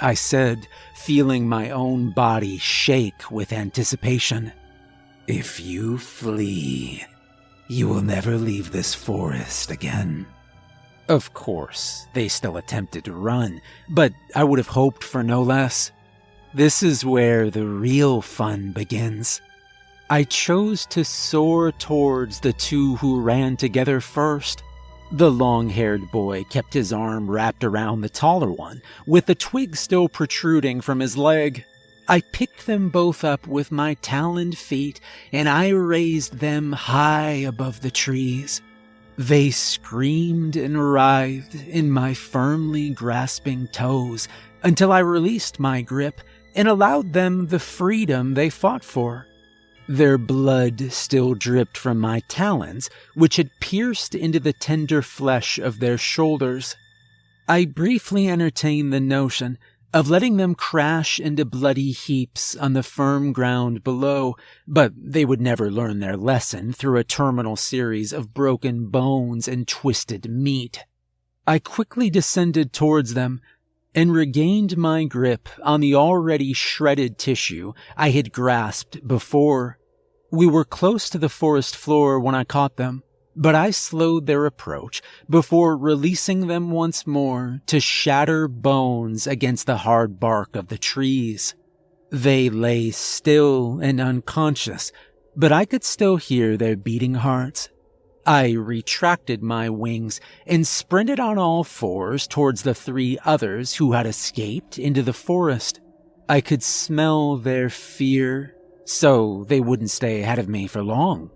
I 0.00 0.14
said, 0.14 0.66
feeling 0.94 1.48
my 1.48 1.70
own 1.70 2.10
body 2.10 2.58
shake 2.58 3.30
with 3.30 3.52
anticipation. 3.52 4.52
If 5.26 5.60
you 5.60 5.98
flee, 5.98 7.04
you 7.68 7.88
will 7.88 8.02
never 8.02 8.36
leave 8.36 8.70
this 8.70 8.94
forest 8.94 9.70
again. 9.70 10.26
Of 11.08 11.32
course, 11.34 12.06
they 12.14 12.28
still 12.28 12.56
attempted 12.56 13.04
to 13.04 13.12
run, 13.12 13.60
but 13.88 14.12
I 14.34 14.44
would 14.44 14.58
have 14.58 14.68
hoped 14.68 15.04
for 15.04 15.22
no 15.22 15.42
less. 15.42 15.92
This 16.52 16.82
is 16.82 17.04
where 17.04 17.50
the 17.50 17.64
real 17.64 18.22
fun 18.22 18.72
begins. 18.72 19.40
I 20.08 20.22
chose 20.22 20.86
to 20.86 21.04
soar 21.04 21.72
towards 21.72 22.38
the 22.38 22.52
two 22.52 22.94
who 22.96 23.20
ran 23.20 23.56
together 23.56 24.00
first. 24.00 24.62
The 25.10 25.30
long 25.32 25.68
haired 25.68 26.12
boy 26.12 26.44
kept 26.44 26.74
his 26.74 26.92
arm 26.92 27.28
wrapped 27.28 27.64
around 27.64 28.00
the 28.00 28.08
taller 28.08 28.52
one, 28.52 28.82
with 29.04 29.26
the 29.26 29.34
twig 29.34 29.74
still 29.74 30.08
protruding 30.08 30.80
from 30.80 31.00
his 31.00 31.16
leg. 31.16 31.64
I 32.06 32.20
picked 32.20 32.66
them 32.66 32.88
both 32.88 33.24
up 33.24 33.48
with 33.48 33.72
my 33.72 33.94
taloned 33.94 34.56
feet, 34.56 35.00
and 35.32 35.48
I 35.48 35.70
raised 35.70 36.38
them 36.38 36.70
high 36.70 37.42
above 37.44 37.80
the 37.80 37.90
trees. 37.90 38.62
They 39.18 39.50
screamed 39.50 40.54
and 40.54 40.78
writhed 40.78 41.56
in 41.66 41.90
my 41.90 42.14
firmly 42.14 42.90
grasping 42.90 43.66
toes 43.68 44.28
until 44.62 44.92
I 44.92 45.00
released 45.00 45.58
my 45.58 45.82
grip 45.82 46.20
and 46.54 46.68
allowed 46.68 47.12
them 47.12 47.48
the 47.48 47.58
freedom 47.58 48.34
they 48.34 48.50
fought 48.50 48.84
for. 48.84 49.26
Their 49.88 50.18
blood 50.18 50.90
still 50.90 51.34
dripped 51.34 51.78
from 51.78 52.00
my 52.00 52.20
talons, 52.28 52.90
which 53.14 53.36
had 53.36 53.50
pierced 53.60 54.14
into 54.14 54.40
the 54.40 54.52
tender 54.52 55.00
flesh 55.00 55.58
of 55.58 55.78
their 55.78 55.96
shoulders. 55.96 56.74
I 57.48 57.66
briefly 57.66 58.28
entertained 58.28 58.92
the 58.92 59.00
notion 59.00 59.58
of 59.94 60.10
letting 60.10 60.36
them 60.36 60.56
crash 60.56 61.20
into 61.20 61.44
bloody 61.44 61.92
heaps 61.92 62.56
on 62.56 62.72
the 62.72 62.82
firm 62.82 63.32
ground 63.32 63.84
below, 63.84 64.36
but 64.66 64.92
they 64.96 65.24
would 65.24 65.40
never 65.40 65.70
learn 65.70 66.00
their 66.00 66.16
lesson 66.16 66.72
through 66.72 66.98
a 66.98 67.04
terminal 67.04 67.54
series 67.56 68.12
of 68.12 68.34
broken 68.34 68.88
bones 68.88 69.46
and 69.46 69.68
twisted 69.68 70.28
meat. 70.28 70.84
I 71.46 71.60
quickly 71.60 72.10
descended 72.10 72.72
towards 72.72 73.14
them 73.14 73.40
and 73.96 74.12
regained 74.12 74.76
my 74.76 75.04
grip 75.04 75.48
on 75.62 75.80
the 75.80 75.94
already 75.96 76.52
shredded 76.52 77.18
tissue 77.18 77.72
I 77.96 78.10
had 78.10 78.30
grasped 78.32 79.08
before. 79.08 79.78
We 80.30 80.46
were 80.46 80.64
close 80.64 81.08
to 81.10 81.18
the 81.18 81.30
forest 81.30 81.74
floor 81.74 82.20
when 82.20 82.34
I 82.34 82.44
caught 82.44 82.76
them. 82.76 83.02
but 83.36 83.54
I 83.54 83.70
slowed 83.70 84.26
their 84.26 84.46
approach 84.46 85.02
before 85.28 85.76
releasing 85.76 86.46
them 86.46 86.70
once 86.70 87.06
more 87.06 87.60
to 87.66 87.78
shatter 87.80 88.48
bones 88.48 89.26
against 89.26 89.66
the 89.66 89.76
hard 89.76 90.18
bark 90.18 90.56
of 90.56 90.68
the 90.68 90.78
trees. 90.78 91.54
They 92.10 92.48
lay 92.48 92.90
still 92.90 93.78
and 93.80 94.00
unconscious, 94.00 94.90
but 95.36 95.52
I 95.52 95.66
could 95.66 95.84
still 95.84 96.16
hear 96.16 96.56
their 96.56 96.76
beating 96.76 97.14
hearts. 97.14 97.68
I 98.26 98.50
retracted 98.54 99.40
my 99.40 99.70
wings 99.70 100.20
and 100.48 100.66
sprinted 100.66 101.20
on 101.20 101.38
all 101.38 101.62
fours 101.62 102.26
towards 102.26 102.62
the 102.62 102.74
three 102.74 103.18
others 103.24 103.74
who 103.74 103.92
had 103.92 104.04
escaped 104.04 104.80
into 104.80 105.04
the 105.04 105.12
forest. 105.12 105.80
I 106.28 106.40
could 106.40 106.64
smell 106.64 107.36
their 107.36 107.70
fear, 107.70 108.56
so 108.84 109.44
they 109.46 109.60
wouldn't 109.60 109.92
stay 109.92 110.22
ahead 110.22 110.40
of 110.40 110.48
me 110.48 110.66
for 110.66 110.82
long. 110.82 111.30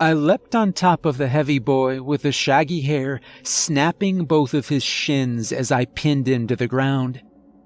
I 0.00 0.14
leapt 0.14 0.54
on 0.54 0.72
top 0.72 1.04
of 1.04 1.18
the 1.18 1.28
heavy 1.28 1.58
boy 1.58 2.02
with 2.02 2.22
the 2.22 2.32
shaggy 2.32 2.80
hair, 2.80 3.20
snapping 3.42 4.24
both 4.24 4.54
of 4.54 4.68
his 4.68 4.82
shins 4.82 5.52
as 5.52 5.70
I 5.70 5.84
pinned 5.84 6.26
him 6.26 6.46
to 6.46 6.56
the 6.56 6.66
ground. 6.66 7.20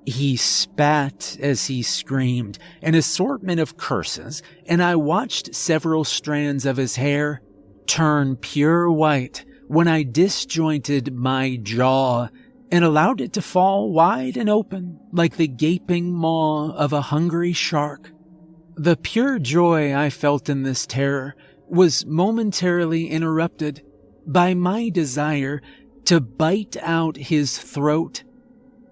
He 0.06 0.36
spat 0.36 1.36
as 1.40 1.66
he 1.66 1.82
screamed, 1.82 2.58
an 2.82 2.96
assortment 2.96 3.60
of 3.60 3.76
curses, 3.76 4.42
and 4.66 4.82
I 4.82 4.96
watched 4.96 5.54
several 5.54 6.02
strands 6.02 6.66
of 6.66 6.76
his 6.76 6.96
hair 6.96 7.42
turn 7.86 8.36
pure 8.36 8.90
white 8.90 9.44
when 9.68 9.88
I 9.88 10.02
disjointed 10.02 11.14
my 11.14 11.56
jaw 11.56 12.28
and 12.70 12.84
allowed 12.84 13.20
it 13.20 13.32
to 13.34 13.42
fall 13.42 13.92
wide 13.92 14.36
and 14.36 14.50
open 14.50 14.98
like 15.12 15.36
the 15.36 15.48
gaping 15.48 16.12
maw 16.12 16.70
of 16.72 16.92
a 16.92 17.02
hungry 17.02 17.52
shark. 17.52 18.10
The 18.76 18.96
pure 18.96 19.38
joy 19.38 19.94
I 19.94 20.10
felt 20.10 20.48
in 20.48 20.62
this 20.62 20.86
terror 20.86 21.34
was 21.68 22.04
momentarily 22.06 23.08
interrupted 23.08 23.82
by 24.26 24.54
my 24.54 24.88
desire 24.88 25.62
to 26.04 26.20
bite 26.20 26.76
out 26.82 27.16
his 27.16 27.58
throat. 27.58 28.22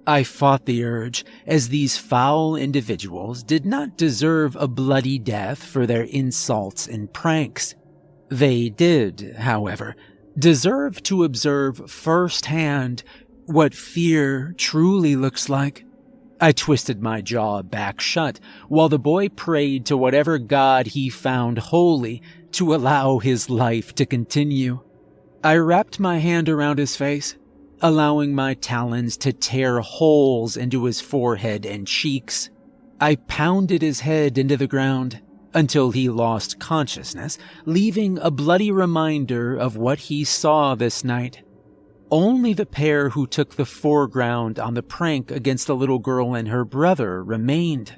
I 0.06 0.22
fought 0.22 0.66
the 0.66 0.84
urge, 0.84 1.24
as 1.46 1.68
these 1.68 1.96
foul 1.96 2.56
individuals 2.56 3.42
did 3.42 3.64
not 3.64 3.96
deserve 3.96 4.56
a 4.56 4.68
bloody 4.68 5.18
death 5.18 5.62
for 5.62 5.86
their 5.86 6.02
insults 6.02 6.86
and 6.86 7.12
pranks. 7.12 7.74
They 8.34 8.68
did, 8.68 9.36
however, 9.38 9.94
deserve 10.36 11.00
to 11.04 11.22
observe 11.22 11.88
firsthand 11.88 13.04
what 13.46 13.76
fear 13.76 14.56
truly 14.58 15.14
looks 15.14 15.48
like. 15.48 15.84
I 16.40 16.50
twisted 16.50 17.00
my 17.00 17.20
jaw 17.20 17.62
back 17.62 18.00
shut 18.00 18.40
while 18.66 18.88
the 18.88 18.98
boy 18.98 19.28
prayed 19.28 19.86
to 19.86 19.96
whatever 19.96 20.38
god 20.38 20.88
he 20.88 21.08
found 21.10 21.58
holy 21.58 22.22
to 22.50 22.74
allow 22.74 23.20
his 23.20 23.48
life 23.48 23.94
to 23.94 24.04
continue. 24.04 24.80
I 25.44 25.54
wrapped 25.54 26.00
my 26.00 26.18
hand 26.18 26.48
around 26.48 26.78
his 26.78 26.96
face, 26.96 27.36
allowing 27.80 28.34
my 28.34 28.54
talons 28.54 29.16
to 29.18 29.32
tear 29.32 29.78
holes 29.78 30.56
into 30.56 30.86
his 30.86 31.00
forehead 31.00 31.64
and 31.64 31.86
cheeks. 31.86 32.50
I 33.00 33.14
pounded 33.14 33.80
his 33.80 34.00
head 34.00 34.38
into 34.38 34.56
the 34.56 34.66
ground 34.66 35.20
until 35.54 35.92
he 35.92 36.08
lost 36.08 36.58
consciousness, 36.58 37.38
leaving 37.64 38.18
a 38.18 38.30
bloody 38.30 38.70
reminder 38.70 39.56
of 39.56 39.76
what 39.76 40.00
he 40.00 40.24
saw 40.24 40.74
this 40.74 41.04
night. 41.04 41.42
Only 42.10 42.52
the 42.52 42.66
pair 42.66 43.10
who 43.10 43.26
took 43.26 43.54
the 43.54 43.64
foreground 43.64 44.58
on 44.58 44.74
the 44.74 44.82
prank 44.82 45.30
against 45.30 45.66
the 45.66 45.76
little 45.76 45.98
girl 45.98 46.34
and 46.34 46.48
her 46.48 46.64
brother 46.64 47.22
remained. 47.24 47.96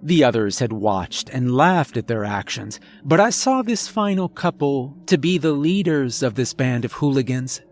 The 0.00 0.22
others 0.22 0.60
had 0.60 0.72
watched 0.72 1.28
and 1.30 1.56
laughed 1.56 1.96
at 1.96 2.06
their 2.06 2.24
actions, 2.24 2.78
but 3.04 3.18
I 3.18 3.30
saw 3.30 3.62
this 3.62 3.88
final 3.88 4.28
couple 4.28 4.96
to 5.06 5.18
be 5.18 5.38
the 5.38 5.52
leaders 5.52 6.22
of 6.22 6.36
this 6.36 6.54
band 6.54 6.84
of 6.84 6.92
hooligans. 6.92 7.62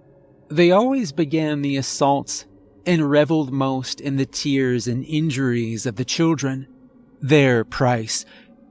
They 0.49 0.71
always 0.71 1.13
began 1.13 1.63
the 1.63 1.77
assaults 1.77 2.47
and 2.85 3.11
reveled 3.11 3.53
most 3.53 4.01
in 4.01 4.17
the 4.17 4.27
tears 4.27 4.89
and 4.89 5.05
injuries 5.05 5.87
of 5.87 5.97
the 5.97 6.05
children. 6.05 6.67
Their 7.21 7.65
price 7.65 8.25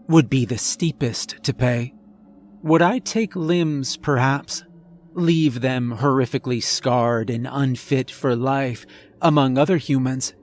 would 0.07 0.29
be 0.29 0.45
the 0.45 0.57
steepest 0.57 1.43
to 1.43 1.53
pay. 1.53 1.93
Would 2.63 2.81
I 2.81 2.99
take 2.99 3.35
limbs, 3.35 3.97
perhaps? 3.97 4.63
Leave 5.13 5.61
them 5.61 5.97
horrifically 5.99 6.61
scarred 6.61 7.29
and 7.29 7.47
unfit 7.49 8.11
for 8.11 8.35
life 8.35 8.85
among 9.21 9.57
other 9.57 9.77
humans? 9.77 10.33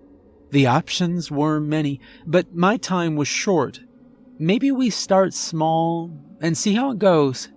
The 0.50 0.66
options 0.66 1.30
were 1.30 1.60
many, 1.60 2.00
but 2.26 2.54
my 2.54 2.76
time 2.76 3.16
was 3.16 3.28
short. 3.28 3.80
Maybe 4.38 4.70
we 4.70 4.90
start 4.90 5.34
small 5.34 6.10
and 6.40 6.56
see 6.56 6.74
how 6.74 6.90
it 6.90 6.98
goes. 6.98 7.48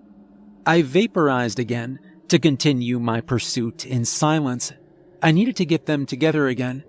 I 0.65 0.82
vaporized 0.82 1.60
again 1.60 2.00
to 2.28 2.39
continue 2.39 3.00
my 3.00 3.22
pursuit 3.22 3.86
in 3.86 4.06
silence. 4.06 4.74
I 5.22 5.32
needed 5.32 5.56
to 5.58 5.65
get 5.65 5.86
them 5.86 6.06
together 6.06 6.48
again. 6.48 6.84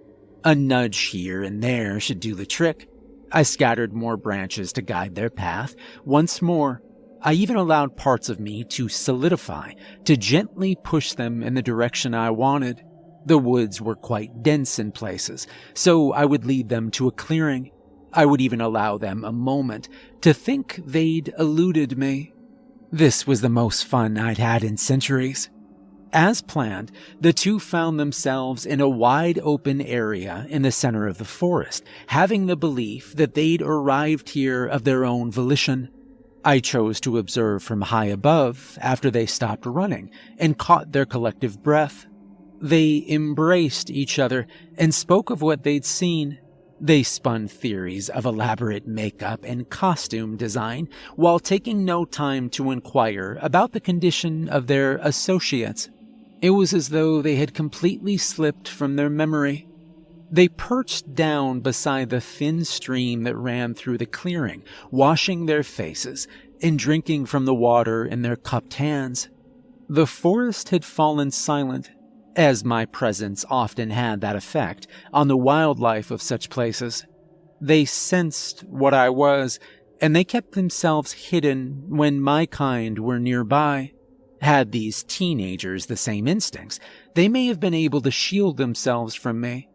A 0.45 0.55
nudge 0.55 0.99
here 1.07 1.43
and 1.43 1.63
there 1.63 1.99
should 2.01 2.21
do 2.21 2.35
the 2.35 2.47
trick. 2.47 2.89
I 3.37 3.43
scattered 3.43 3.93
more 3.93 4.17
branches 4.17 4.73
to 4.73 4.81
guide 4.81 5.15
their 5.15 5.29
path. 5.29 5.77
Once 6.07 6.41
more, 6.41 6.81
I 7.21 7.35
even 7.35 7.57
allowed 7.57 7.95
parts 7.95 8.31
of 8.31 8.41
me 8.41 8.65
to 8.71 8.89
solidify, 8.89 9.73
to 10.07 10.17
gently 10.17 10.75
push 10.83 11.13
them 11.13 11.43
in 11.43 11.53
the 11.53 11.61
direction 11.61 12.15
I 12.15 12.31
wanted. 12.31 12.83
The 13.27 13.37
woods 13.37 13.79
were 13.79 13.95
quite 13.95 14.43
dense 14.43 14.79
in 14.79 14.91
places, 14.91 15.47
so 15.75 16.15
I 16.15 16.25
would 16.25 16.47
lead 16.47 16.71
them 16.71 16.91
to 16.93 17.09
a 17.09 17.13
clearing. 17.13 17.73
I 18.11 18.25
would 18.25 18.41
even 18.41 18.63
allow 18.63 18.97
them 18.97 19.23
a 19.23 19.33
moment 19.33 19.91
to 20.23 20.33
think 20.33 20.81
they'd 20.87 21.35
eluded 21.39 21.99
me. 21.99 22.33
This 22.91 23.27
was 23.27 23.43
the 23.43 23.51
most 23.51 23.85
fun 23.85 24.17
I'd 24.17 24.39
had 24.39 24.65
in 24.65 24.79
centuries. 24.79 25.51
As 26.13 26.41
planned, 26.41 26.93
the 27.21 27.33
two 27.33 27.59
found 27.59 27.99
themselves 27.99 28.65
in 28.65 28.81
a 28.81 28.89
wide 28.89 29.39
open 29.43 29.81
area 29.81 30.47
in 30.49 30.63
the 30.63 30.73
center 30.73 31.07
of 31.07 31.19
the 31.19 31.25
forest, 31.25 31.85
having 32.07 32.47
the 32.47 32.57
belief 32.57 33.15
that 33.17 33.35
they'd 33.35 33.61
arrived 33.61 34.31
here 34.31 34.65
of 34.65 34.85
their 34.85 35.05
own 35.05 35.31
volition. 35.31 35.91
I 36.45 36.61
chose 36.61 37.01
to 37.01 37.19
observe 37.19 37.63
from 37.65 37.83
high 37.83 38.07
above 38.07 38.79
after 38.81 39.11
they 39.11 39.27
stopped 39.27 39.67
running 39.67 40.11
and 40.39 40.57
caught 40.57 40.93
their 40.93 41.05
collective 41.05 41.61
breath. 41.63 42.07
They 42.61 43.05
embraced 43.09 43.91
each 43.91 44.19
other 44.19 44.47
and 44.79 44.95
spoke 44.95 45.29
of 45.29 45.43
what 45.43 45.65
they'd 45.65 45.85
seen. 45.85 46.39
They 46.81 47.03
spun 47.03 47.49
theories 47.49 48.09
of 48.09 48.25
elaborate 48.25 48.87
makeup 48.87 49.41
and 49.45 49.69
costume 49.69 50.37
design 50.37 50.89
while 51.17 51.41
taking 51.41 51.85
no 51.85 52.05
time 52.05 52.49
to 52.51 52.71
inquire 52.71 53.39
about 53.43 53.73
the 53.73 53.81
condition 53.81 54.49
of 54.49 54.67
their 54.69 54.99
associates. 54.99 55.91
It 56.43 56.51
was 56.51 56.75
as 56.75 56.91
though 56.91 57.23
they 57.23 57.37
had 57.37 57.55
completely 57.55 58.17
slipped 58.17 58.69
from 58.69 58.97
their 58.97 59.11
memory. 59.11 59.67
They 60.31 60.49
perched 60.49 61.15
down 61.15 61.61
beside 61.61 62.11
the 62.11 62.21
thin 62.21 62.65
stream 62.65 63.23
that 63.23 63.37
ran 63.37 63.75
through 63.75 63.99
the 63.99 64.07
clearing, 64.07 64.63
washing 64.91 65.47
their 65.47 65.63
faces 65.63 66.27
and 66.63 66.79
drinking 66.79 67.27
from 67.27 67.45
the 67.45 67.55
water 67.55 68.05
in 68.05 68.23
their 68.23 68.37
cupped 68.37 68.75
hands. 68.75 69.29
The 69.89 70.07
forest 70.07 70.71
had 70.71 70.85
fallen 70.85 71.31
silent, 71.31 71.91
as 72.35 72.65
my 72.65 72.85
presence 72.85 73.45
often 73.49 73.91
had 73.91 74.21
that 74.21 74.37
effect 74.37 74.87
on 75.13 75.29
the 75.29 75.37
wildlife 75.37 76.11
of 76.11 76.21
such 76.21 76.51
places. 76.51 77.07
They 77.61 77.85
sensed 77.85 78.65
what 78.65 78.93
I 78.93 79.09
was, 79.09 79.59
and 80.01 80.15
they 80.15 80.25
kept 80.25 80.53
themselves 80.53 81.13
hidden 81.13 81.85
when 81.89 82.21
my 82.21 82.45
kind 82.47 82.99
were 82.99 83.19
nearby. 83.19 83.93
Had 84.41 84.73
these 84.73 85.03
teenagers 85.05 85.87
the 85.87 85.97
same 85.97 86.29
instincts, 86.29 86.79
they 87.15 87.29
may 87.29 87.47
have 87.47 87.61
been 87.61 87.75
able 87.75 88.01
to 88.03 88.11
shield 88.11 88.57
themselves 88.57 89.15
from 89.15 89.41
me. 89.41 89.69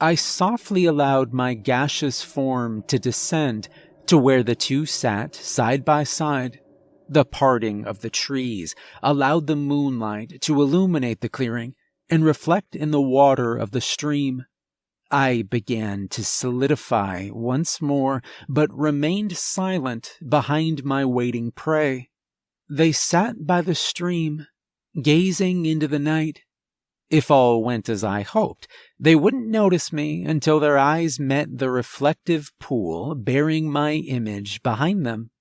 I 0.00 0.14
softly 0.14 0.84
allowed 0.84 1.32
my 1.32 1.54
gaseous 1.54 2.22
form 2.22 2.82
to 2.88 2.98
descend 2.98 3.68
to 4.06 4.18
where 4.18 4.42
the 4.42 4.56
two 4.56 4.86
sat 4.86 5.34
side 5.34 5.84
by 5.84 6.04
side. 6.04 6.60
The 7.08 7.24
parting 7.24 7.86
of 7.86 8.00
the 8.00 8.10
trees 8.10 8.74
allowed 9.02 9.46
the 9.46 9.56
moonlight 9.56 10.40
to 10.42 10.60
illuminate 10.60 11.20
the 11.20 11.28
clearing 11.28 11.74
and 12.08 12.24
reflect 12.24 12.74
in 12.74 12.90
the 12.90 13.00
water 13.00 13.54
of 13.56 13.70
the 13.70 13.80
stream. 13.80 14.44
I 15.10 15.42
began 15.42 16.08
to 16.08 16.24
solidify 16.24 17.28
once 17.30 17.82
more, 17.82 18.22
but 18.48 18.72
remained 18.72 19.36
silent 19.36 20.18
behind 20.26 20.84
my 20.84 21.04
waiting 21.04 21.52
prey. 21.52 22.08
They 22.74 22.92
sat 22.92 23.46
by 23.46 23.60
the 23.60 23.74
stream, 23.74 24.46
gazing 25.02 25.66
into 25.66 25.86
the 25.86 25.98
night. 25.98 26.40
If 27.10 27.30
all 27.30 27.62
went 27.62 27.90
as 27.90 28.02
I 28.02 28.22
hoped, 28.22 28.66
they 28.98 29.14
wouldn't 29.14 29.46
notice 29.46 29.92
me 29.92 30.24
until 30.24 30.58
their 30.58 30.78
eyes 30.78 31.20
met 31.20 31.58
the 31.58 31.70
reflective 31.70 32.50
pool 32.58 33.14
bearing 33.14 33.70
my 33.70 33.96
image 33.96 34.62
behind 34.62 35.04
them. 35.04 35.32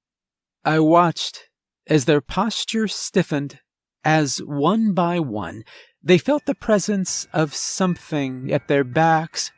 I 0.65 0.81
watched 0.81 1.47
as 1.87 2.03
their 2.03 2.19
posture 2.19 2.89
stiffened, 2.89 3.59
as 4.03 4.39
one 4.39 4.91
by 4.93 5.21
one 5.21 5.63
they 6.03 6.17
felt 6.17 6.45
the 6.45 6.53
presence 6.53 7.27
of 7.31 7.55
something 7.55 8.51
at 8.51 8.67
their 8.67 8.83
backs. 8.83 9.53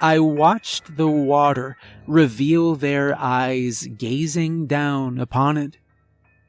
I 0.00 0.18
watched 0.18 0.96
the 0.96 1.06
water 1.06 1.76
reveal 2.08 2.74
their 2.74 3.16
eyes 3.16 3.86
gazing 3.96 4.66
down 4.66 5.20
upon 5.20 5.56
it. 5.56 5.76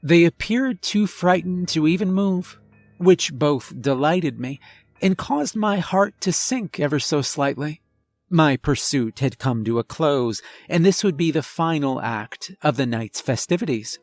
They 0.04 0.26
appeared 0.26 0.82
too 0.82 1.06
frightened 1.08 1.68
to 1.70 1.88
even 1.88 2.12
move, 2.12 2.60
which 2.98 3.34
both 3.34 3.80
delighted 3.80 4.40
me 4.40 4.60
and 5.02 5.18
caused 5.18 5.56
my 5.56 5.78
heart 5.78 6.20
to 6.22 6.34
sink 6.34 6.80
ever 6.80 7.00
so 7.00 7.22
slightly. 7.22 7.82
My 8.30 8.56
pursuit 8.56 9.20
had 9.20 9.40
come 9.40 9.66
to 9.66 9.78
a 9.78 9.84
close, 9.84 10.42
and 10.70 10.86
this 10.86 11.04
would 11.04 11.18
be 11.18 11.32
the 11.32 11.44
final 11.44 12.00
act 12.02 12.52
of 12.62 12.78
the 12.78 12.86
night's 12.86 13.20
festivities. 13.20 14.00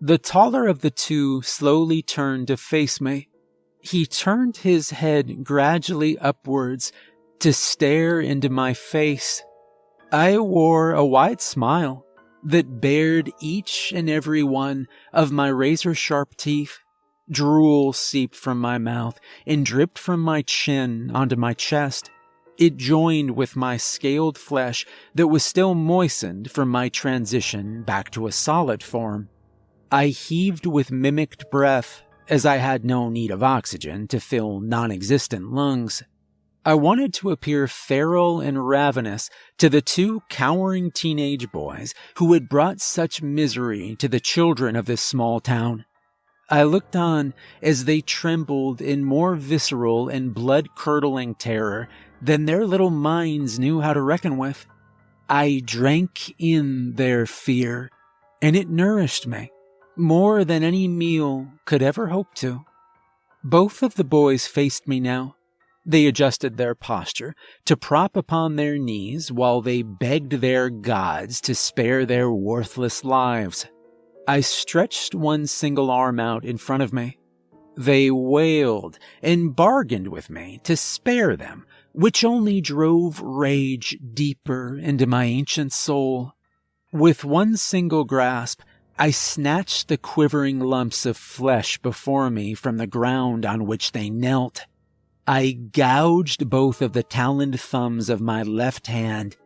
The 0.00 0.18
taller 0.18 0.66
of 0.68 0.82
the 0.82 0.90
two 0.90 1.42
slowly 1.42 2.02
turned 2.02 2.46
to 2.48 2.56
face 2.56 3.00
me. 3.00 3.28
He 3.80 4.06
turned 4.06 4.58
his 4.58 4.90
head 4.90 5.42
gradually 5.42 6.18
upwards 6.18 6.92
to 7.40 7.52
stare 7.52 8.20
into 8.20 8.48
my 8.48 8.72
face. 8.72 9.42
I 10.12 10.38
wore 10.38 10.92
a 10.92 11.04
wide 11.04 11.40
smile 11.40 12.05
that 12.46 12.80
bared 12.80 13.32
each 13.40 13.92
and 13.94 14.08
every 14.08 14.42
one 14.42 14.86
of 15.12 15.32
my 15.32 15.48
razor 15.48 15.94
sharp 15.94 16.36
teeth. 16.36 16.78
Drool 17.28 17.92
seeped 17.92 18.36
from 18.36 18.60
my 18.60 18.78
mouth 18.78 19.18
and 19.44 19.66
dripped 19.66 19.98
from 19.98 20.20
my 20.20 20.42
chin 20.42 21.10
onto 21.12 21.34
my 21.34 21.54
chest. 21.54 22.08
It 22.56 22.76
joined 22.76 23.32
with 23.32 23.56
my 23.56 23.76
scaled 23.76 24.38
flesh 24.38 24.86
that 25.16 25.26
was 25.26 25.44
still 25.44 25.74
moistened 25.74 26.52
from 26.52 26.68
my 26.68 26.88
transition 26.88 27.82
back 27.82 28.12
to 28.12 28.28
a 28.28 28.32
solid 28.32 28.80
form. 28.80 29.28
I 29.90 30.06
heaved 30.06 30.66
with 30.66 30.92
mimicked 30.92 31.50
breath, 31.50 32.02
as 32.28 32.46
I 32.46 32.56
had 32.56 32.84
no 32.84 33.10
need 33.10 33.32
of 33.32 33.42
oxygen 33.42 34.06
to 34.08 34.20
fill 34.20 34.60
non 34.60 34.92
existent 34.92 35.50
lungs. 35.52 36.04
I 36.66 36.74
wanted 36.74 37.14
to 37.14 37.30
appear 37.30 37.68
feral 37.68 38.40
and 38.40 38.66
ravenous 38.68 39.30
to 39.58 39.68
the 39.68 39.80
two 39.80 40.24
cowering 40.28 40.90
teenage 40.90 41.52
boys 41.52 41.94
who 42.16 42.32
had 42.32 42.48
brought 42.48 42.80
such 42.80 43.22
misery 43.22 43.94
to 44.00 44.08
the 44.08 44.18
children 44.18 44.74
of 44.74 44.86
this 44.86 45.00
small 45.00 45.38
town. 45.38 45.84
I 46.50 46.64
looked 46.64 46.96
on 46.96 47.34
as 47.62 47.84
they 47.84 48.00
trembled 48.00 48.80
in 48.80 49.04
more 49.04 49.36
visceral 49.36 50.08
and 50.08 50.34
blood 50.34 50.74
curdling 50.74 51.36
terror 51.36 51.88
than 52.20 52.46
their 52.46 52.66
little 52.66 52.90
minds 52.90 53.60
knew 53.60 53.80
how 53.80 53.92
to 53.92 54.02
reckon 54.02 54.36
with. 54.36 54.66
I 55.28 55.62
drank 55.64 56.34
in 56.36 56.94
their 56.94 57.26
fear, 57.26 57.92
and 58.42 58.56
it 58.56 58.68
nourished 58.68 59.28
me 59.28 59.52
more 59.94 60.44
than 60.44 60.64
any 60.64 60.88
meal 60.88 61.46
could 61.64 61.80
ever 61.80 62.08
hope 62.08 62.34
to. 62.34 62.64
Both 63.44 63.84
of 63.84 63.94
the 63.94 64.02
boys 64.02 64.48
faced 64.48 64.88
me 64.88 64.98
now. 64.98 65.35
They 65.88 66.06
adjusted 66.06 66.56
their 66.56 66.74
posture 66.74 67.36
to 67.64 67.76
prop 67.76 68.16
upon 68.16 68.56
their 68.56 68.76
knees 68.76 69.30
while 69.30 69.60
they 69.60 69.82
begged 69.82 70.32
their 70.32 70.68
gods 70.68 71.40
to 71.42 71.54
spare 71.54 72.04
their 72.04 72.28
worthless 72.28 73.04
lives. 73.04 73.66
I 74.26 74.40
stretched 74.40 75.14
one 75.14 75.46
single 75.46 75.88
arm 75.88 76.18
out 76.18 76.44
in 76.44 76.58
front 76.58 76.82
of 76.82 76.92
me. 76.92 77.20
They 77.76 78.10
wailed 78.10 78.98
and 79.22 79.54
bargained 79.54 80.08
with 80.08 80.28
me 80.28 80.60
to 80.64 80.76
spare 80.76 81.36
them 81.36 81.64
which 81.92 82.24
only 82.24 82.60
drove 82.60 83.20
rage 83.22 83.96
deeper 84.12 84.76
into 84.78 85.06
my 85.06 85.24
ancient 85.24 85.72
soul. 85.72 86.32
With 86.92 87.24
one 87.24 87.56
single 87.56 88.04
grasp, 88.04 88.60
I 88.98 89.10
snatched 89.10 89.88
the 89.88 89.96
quivering 89.96 90.58
lumps 90.58 91.06
of 91.06 91.16
flesh 91.16 91.78
before 91.78 92.28
me 92.28 92.52
from 92.54 92.76
the 92.76 92.86
ground 92.86 93.46
on 93.46 93.66
which 93.66 93.92
they 93.92 94.10
knelt. 94.10 94.66
I 95.28 95.52
gouged 95.52 96.48
both 96.48 96.80
of 96.80 96.92
the 96.92 97.02
taloned 97.02 97.60
thumbs 97.60 98.08
of 98.08 98.20
my 98.20 98.42
left 98.42 98.86
hand 98.86 99.36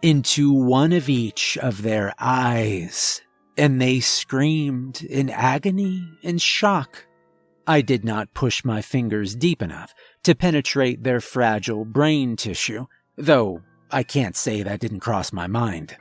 into 0.00 0.52
one 0.52 0.92
of 0.92 1.08
each 1.08 1.58
of 1.58 1.82
their 1.82 2.14
eyes, 2.18 3.20
and 3.56 3.80
they 3.80 4.00
screamed 4.00 5.02
in 5.02 5.28
agony 5.28 6.08
and 6.22 6.40
shock. 6.40 7.06
I 7.66 7.82
did 7.82 8.04
not 8.04 8.32
push 8.32 8.64
my 8.64 8.80
fingers 8.80 9.34
deep 9.34 9.60
enough 9.60 9.92
to 10.22 10.34
penetrate 10.34 11.04
their 11.04 11.20
fragile 11.20 11.84
brain 11.84 12.36
tissue, 12.36 12.86
though 13.16 13.62
I 13.90 14.04
can't 14.04 14.36
say 14.36 14.62
that 14.62 14.80
didn't 14.80 15.00
cross 15.00 15.32
my 15.32 15.46
mind. 15.46 15.96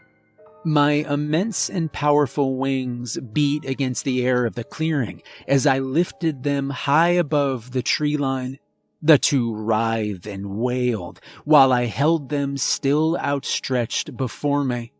My 0.63 0.91
immense 0.91 1.69
and 1.69 1.91
powerful 1.91 2.55
wings 2.57 3.17
beat 3.33 3.65
against 3.65 4.05
the 4.05 4.25
air 4.25 4.45
of 4.45 4.55
the 4.55 4.63
clearing 4.63 5.21
as 5.47 5.67
I 5.67 5.79
lifted 5.79 6.43
them 6.43 6.69
high 6.69 7.09
above 7.09 7.71
the 7.71 7.81
tree 7.81 8.15
line. 8.15 8.59
The 9.01 9.17
two 9.17 9.53
writhed 9.53 10.25
and 10.25 10.57
wailed 10.57 11.19
while 11.45 11.71
I 11.71 11.85
held 11.85 12.29
them 12.29 12.57
still 12.57 13.17
outstretched 13.17 14.17
before 14.17 14.63
me. 14.63 14.91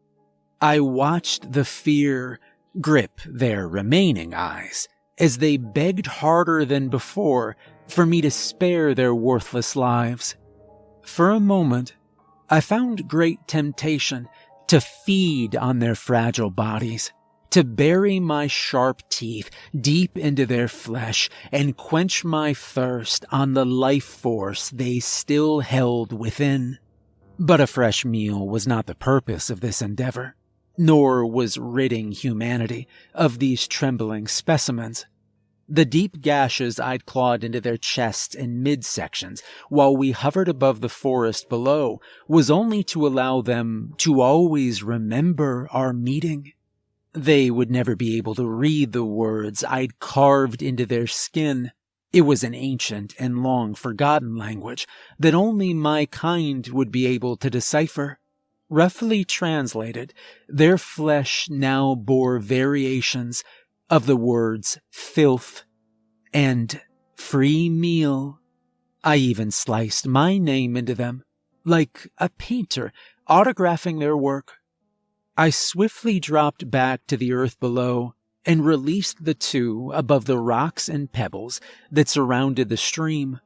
I 0.62 0.80
watched 0.80 1.52
the 1.52 1.66
fear 1.66 2.40
grip 2.80 3.22
their 3.26 3.68
remaining 3.68 4.34
eyes 4.34 4.88
as 5.20 5.40
they 5.40 5.58
begged 5.58 6.06
harder 6.06 6.64
than 6.64 6.90
before 6.90 7.56
for 7.88 8.06
me 8.06 8.22
to 8.22 8.32
spare 8.32 8.94
their 8.94 9.16
worthless 9.16 9.76
lives. 9.76 10.36
For 11.04 11.32
a 11.32 11.40
moment, 11.40 11.96
I 12.50 12.62
found 12.62 13.08
great 13.08 13.48
temptation 13.48 14.30
to 14.68 14.82
feed 14.82 15.56
on 15.56 15.80
their 15.80 15.96
fragile 15.96 16.52
bodies, 16.52 17.12
to 17.52 17.64
bury 17.64 18.20
my 18.20 18.48
sharp 18.48 19.02
teeth 19.10 19.50
deep 19.80 20.18
into 20.18 20.46
their 20.46 20.68
flesh 20.68 21.30
and 21.52 21.78
quench 21.78 22.24
my 22.24 22.54
thirst 22.54 23.26
on 23.32 23.54
the 23.54 23.66
life 23.66 24.04
force 24.04 24.70
they 24.70 25.00
still 25.00 25.62
held 25.62 26.12
within. 26.12 26.78
But 27.40 27.62
a 27.62 27.68
fresh 27.68 28.04
meal 28.04 28.48
was 28.48 28.68
not 28.68 28.88
the 28.88 28.96
purpose 28.96 29.50
of 29.50 29.62
this 29.62 29.82
endeavor, 29.82 30.36
nor 30.78 31.26
was 31.26 31.58
ridding 31.58 32.12
humanity 32.12 32.88
of 33.14 33.40
these 33.40 33.68
trembling 33.68 34.28
specimens. 34.28 35.06
The 35.70 35.86
deep 35.86 36.22
gashes 36.22 36.80
I'd 36.80 37.06
clawed 37.06 37.44
into 37.44 37.60
their 37.60 37.76
chests 37.76 38.34
and 38.34 38.66
midsections 38.66 39.42
while 39.68 39.96
we 39.96 40.12
hovered 40.12 40.48
above 40.48 40.80
the 40.80 40.88
forest 40.88 41.50
below 41.50 42.00
was 42.26 42.50
only 42.50 42.84
to 42.86 43.06
allow 43.06 43.42
them 43.42 43.94
to 43.98 44.22
always 44.22 44.82
remember 44.82 45.68
our 45.72 45.92
meeting. 45.92 46.54
They 47.14 47.50
would 47.50 47.72
never 47.72 47.96
be 47.96 48.18
able 48.18 48.36
to 48.36 48.48
read 48.48 48.92
the 48.92 49.06
words 49.06 49.64
I'd 49.64 50.00
carved 50.00 50.62
into 50.62 50.86
their 50.86 51.08
skin. 51.08 51.72
It 52.14 52.22
was 52.22 52.44
an 52.44 52.54
ancient 52.54 53.14
and 53.20 53.44
long 53.44 53.76
forgotten 53.76 54.36
language 54.36 54.88
that 55.20 55.34
only 55.34 55.74
my 55.74 56.06
kind 56.06 56.68
would 56.68 56.92
be 56.92 57.06
able 57.08 57.38
to 57.38 57.50
decipher. 57.50 58.20
Roughly 58.70 59.24
translated, 59.24 60.14
their 60.48 60.78
flesh 60.78 61.48
now 61.50 61.96
bore 61.96 62.40
variations 62.40 63.44
of 63.90 64.06
the 64.06 64.18
words 64.18 64.78
filth 64.92 65.64
and 66.34 66.82
free 67.16 67.70
meal. 67.70 68.40
I 69.04 69.16
even 69.16 69.52
sliced 69.52 70.06
my 70.06 70.38
name 70.38 70.76
into 70.76 70.94
them, 70.94 71.24
like 71.64 72.10
a 72.18 72.30
painter 72.30 72.92
autographing 73.30 74.00
their 74.00 74.18
work. 74.18 74.57
I 75.40 75.52
swiftly 75.52 76.20
dropped 76.20 76.72
back 76.72 77.06
to 77.08 77.16
the 77.16 77.32
earth 77.32 77.60
below 77.60 78.16
and 78.44 78.66
released 78.66 79.24
the 79.24 79.36
two 79.36 79.92
above 79.94 80.26
the 80.26 80.40
rocks 80.40 80.90
and 80.90 81.12
pebbles 81.12 81.62
that 81.92 82.10
surrounded 82.10 82.70
the 82.70 82.78
stream. 82.78 83.40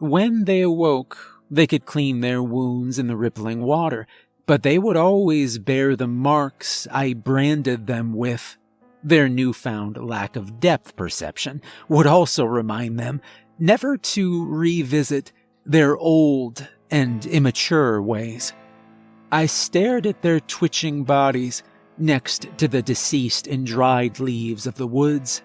When 0.00 0.46
they 0.46 0.62
awoke, 0.62 1.16
they 1.48 1.68
could 1.68 1.86
clean 1.86 2.20
their 2.20 2.42
wounds 2.42 2.98
in 2.98 3.06
the 3.06 3.16
rippling 3.16 3.62
water, 3.62 4.08
but 4.46 4.64
they 4.64 4.80
would 4.80 4.96
always 4.96 5.60
bear 5.60 5.94
the 5.94 6.08
marks 6.08 6.88
I 6.90 7.12
branded 7.12 7.86
them 7.86 8.14
with. 8.14 8.56
Their 9.04 9.28
newfound 9.28 9.96
lack 9.96 10.34
of 10.34 10.58
depth 10.58 10.96
perception 10.96 11.62
would 11.88 12.08
also 12.08 12.46
remind 12.46 12.98
them 12.98 13.20
never 13.60 13.96
to 13.96 14.44
revisit 14.46 15.30
their 15.64 15.96
old 15.96 16.66
and 16.90 17.24
immature 17.26 18.02
ways. 18.02 18.52
I 19.30 19.46
stared 19.46 20.06
at 20.06 20.22
their 20.22 20.40
twitching 20.40 21.04
bodies 21.04 21.62
next 21.98 22.48
to 22.58 22.68
the 22.68 22.82
deceased 22.82 23.46
and 23.46 23.66
dried 23.66 24.20
leaves 24.20 24.66
of 24.66 24.76
the 24.76 24.86
woods. 24.86 25.42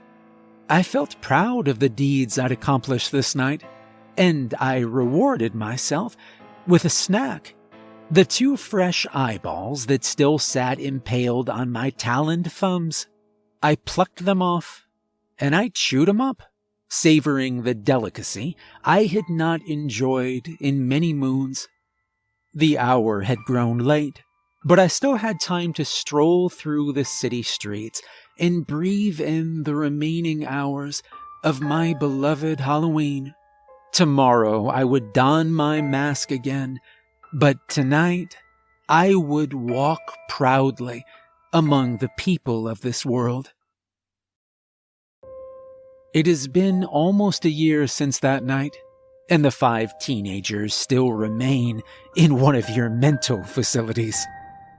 I 0.69 0.83
felt 0.83 1.19
proud 1.21 1.67
of 1.67 1.79
the 1.79 1.89
deeds 1.89 2.39
I'd 2.39 2.51
accomplished 2.51 3.11
this 3.11 3.35
night, 3.35 3.63
and 4.17 4.53
I 4.59 4.79
rewarded 4.79 5.53
myself 5.53 6.15
with 6.65 6.85
a 6.85 6.89
snack. 6.89 7.55
The 8.09 8.25
two 8.25 8.57
fresh 8.57 9.05
eyeballs 9.13 9.87
that 9.87 10.05
still 10.05 10.37
sat 10.39 10.79
impaled 10.79 11.49
on 11.49 11.71
my 11.71 11.89
taloned 11.89 12.51
thumbs. 12.51 13.07
I 13.61 13.75
plucked 13.75 14.25
them 14.25 14.41
off 14.41 14.87
and 15.39 15.55
I 15.55 15.69
chewed 15.69 16.07
them 16.07 16.21
up, 16.21 16.43
savoring 16.89 17.63
the 17.63 17.73
delicacy 17.73 18.55
I 18.83 19.05
had 19.05 19.29
not 19.29 19.61
enjoyed 19.67 20.47
in 20.59 20.87
many 20.87 21.11
moons. 21.13 21.67
The 22.53 22.77
hour 22.77 23.21
had 23.21 23.39
grown 23.45 23.79
late, 23.79 24.21
but 24.63 24.79
I 24.79 24.87
still 24.87 25.15
had 25.15 25.39
time 25.39 25.73
to 25.73 25.85
stroll 25.85 26.49
through 26.49 26.93
the 26.93 27.05
city 27.05 27.41
streets 27.41 28.01
and 28.39 28.67
breathe 28.67 29.19
in 29.19 29.63
the 29.63 29.75
remaining 29.75 30.45
hours 30.45 31.01
of 31.43 31.61
my 31.61 31.93
beloved 31.93 32.59
Halloween. 32.59 33.33
Tomorrow 33.91 34.67
I 34.67 34.83
would 34.83 35.13
don 35.13 35.51
my 35.51 35.81
mask 35.81 36.31
again, 36.31 36.79
but 37.33 37.57
tonight 37.69 38.37
I 38.87 39.15
would 39.15 39.53
walk 39.53 40.15
proudly 40.29 41.03
among 41.51 41.97
the 41.97 42.09
people 42.17 42.67
of 42.67 42.81
this 42.81 43.05
world. 43.05 43.51
It 46.13 46.27
has 46.27 46.47
been 46.47 46.83
almost 46.83 47.45
a 47.45 47.49
year 47.49 47.87
since 47.87 48.19
that 48.19 48.43
night, 48.43 48.75
and 49.29 49.43
the 49.43 49.51
five 49.51 49.97
teenagers 49.99 50.73
still 50.73 51.11
remain 51.11 51.81
in 52.15 52.39
one 52.39 52.55
of 52.55 52.69
your 52.69 52.89
mental 52.89 53.43
facilities. 53.43 54.25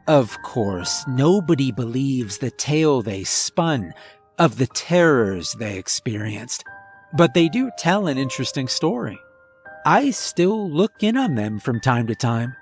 Of 0.06 0.36
course, 0.42 1.04
nobody 1.08 1.72
believes 1.72 2.38
the 2.38 2.50
tale 2.50 3.00
they 3.00 3.24
spun 3.24 3.94
of 4.38 4.58
the 4.58 4.66
terrors 4.66 5.54
they 5.58 5.78
experienced, 5.78 6.64
but 7.16 7.34
they 7.34 7.48
do 7.48 7.70
tell 7.78 8.06
an 8.06 8.18
interesting 8.18 8.68
story. 8.68 9.18
I 9.86 10.10
still 10.10 10.70
look 10.70 11.02
in 11.02 11.16
on 11.16 11.34
them 11.34 11.58
from 11.58 11.80
time 11.80 12.06
to 12.08 12.14
time. 12.14 12.54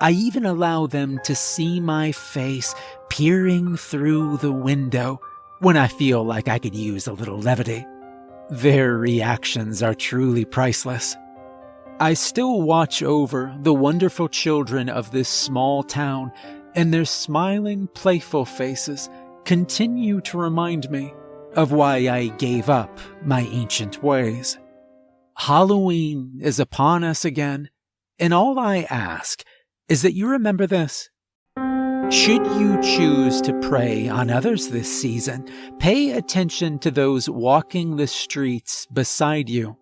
I 0.00 0.12
even 0.12 0.46
allow 0.46 0.86
them 0.86 1.18
to 1.24 1.34
see 1.34 1.80
my 1.80 2.12
face 2.12 2.74
peering 3.10 3.76
through 3.76 4.38
the 4.38 4.52
window 4.52 5.20
when 5.60 5.76
I 5.76 5.88
feel 5.88 6.24
like 6.24 6.48
I 6.48 6.58
could 6.58 6.74
use 6.74 7.06
a 7.06 7.12
little 7.12 7.38
levity. 7.38 7.84
Their 8.50 8.96
reactions 8.96 9.82
are 9.82 9.94
truly 9.94 10.44
priceless. 10.44 11.16
I 12.00 12.14
still 12.14 12.62
watch 12.62 13.02
over 13.02 13.52
the 13.60 13.74
wonderful 13.74 14.28
children 14.28 14.88
of 14.88 15.10
this 15.10 15.28
small 15.28 15.82
town, 15.82 16.30
and 16.76 16.94
their 16.94 17.04
smiling, 17.04 17.88
playful 17.88 18.44
faces 18.44 19.10
continue 19.44 20.20
to 20.20 20.38
remind 20.38 20.88
me 20.90 21.12
of 21.54 21.72
why 21.72 21.96
I 22.08 22.28
gave 22.28 22.70
up 22.70 23.00
my 23.24 23.40
ancient 23.50 24.00
ways. 24.00 24.58
Halloween 25.36 26.38
is 26.40 26.60
upon 26.60 27.02
us 27.02 27.24
again, 27.24 27.68
and 28.20 28.32
all 28.32 28.60
I 28.60 28.86
ask 28.88 29.42
is 29.88 30.02
that 30.02 30.14
you 30.14 30.28
remember 30.28 30.68
this. 30.68 31.10
Should 32.10 32.46
you 32.46 32.80
choose 32.80 33.40
to 33.40 33.58
prey 33.60 34.08
on 34.08 34.30
others 34.30 34.68
this 34.68 35.00
season, 35.00 35.48
pay 35.80 36.12
attention 36.12 36.78
to 36.78 36.92
those 36.92 37.28
walking 37.28 37.96
the 37.96 38.06
streets 38.06 38.86
beside 38.86 39.50
you. 39.50 39.78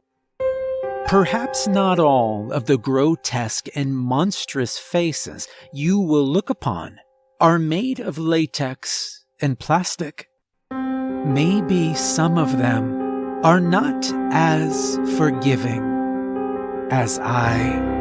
Perhaps 1.08 1.68
not 1.68 2.00
all 2.00 2.52
of 2.52 2.64
the 2.64 2.76
grotesque 2.76 3.68
and 3.76 3.96
monstrous 3.96 4.76
faces 4.76 5.46
you 5.72 6.00
will 6.00 6.26
look 6.26 6.50
upon 6.50 6.98
are 7.40 7.60
made 7.60 8.00
of 8.00 8.18
latex 8.18 9.24
and 9.40 9.56
plastic. 9.56 10.28
Maybe 10.72 11.94
some 11.94 12.36
of 12.36 12.58
them 12.58 13.40
are 13.44 13.60
not 13.60 14.04
as 14.32 14.98
forgiving 15.16 16.88
as 16.90 17.20
I 17.20 17.95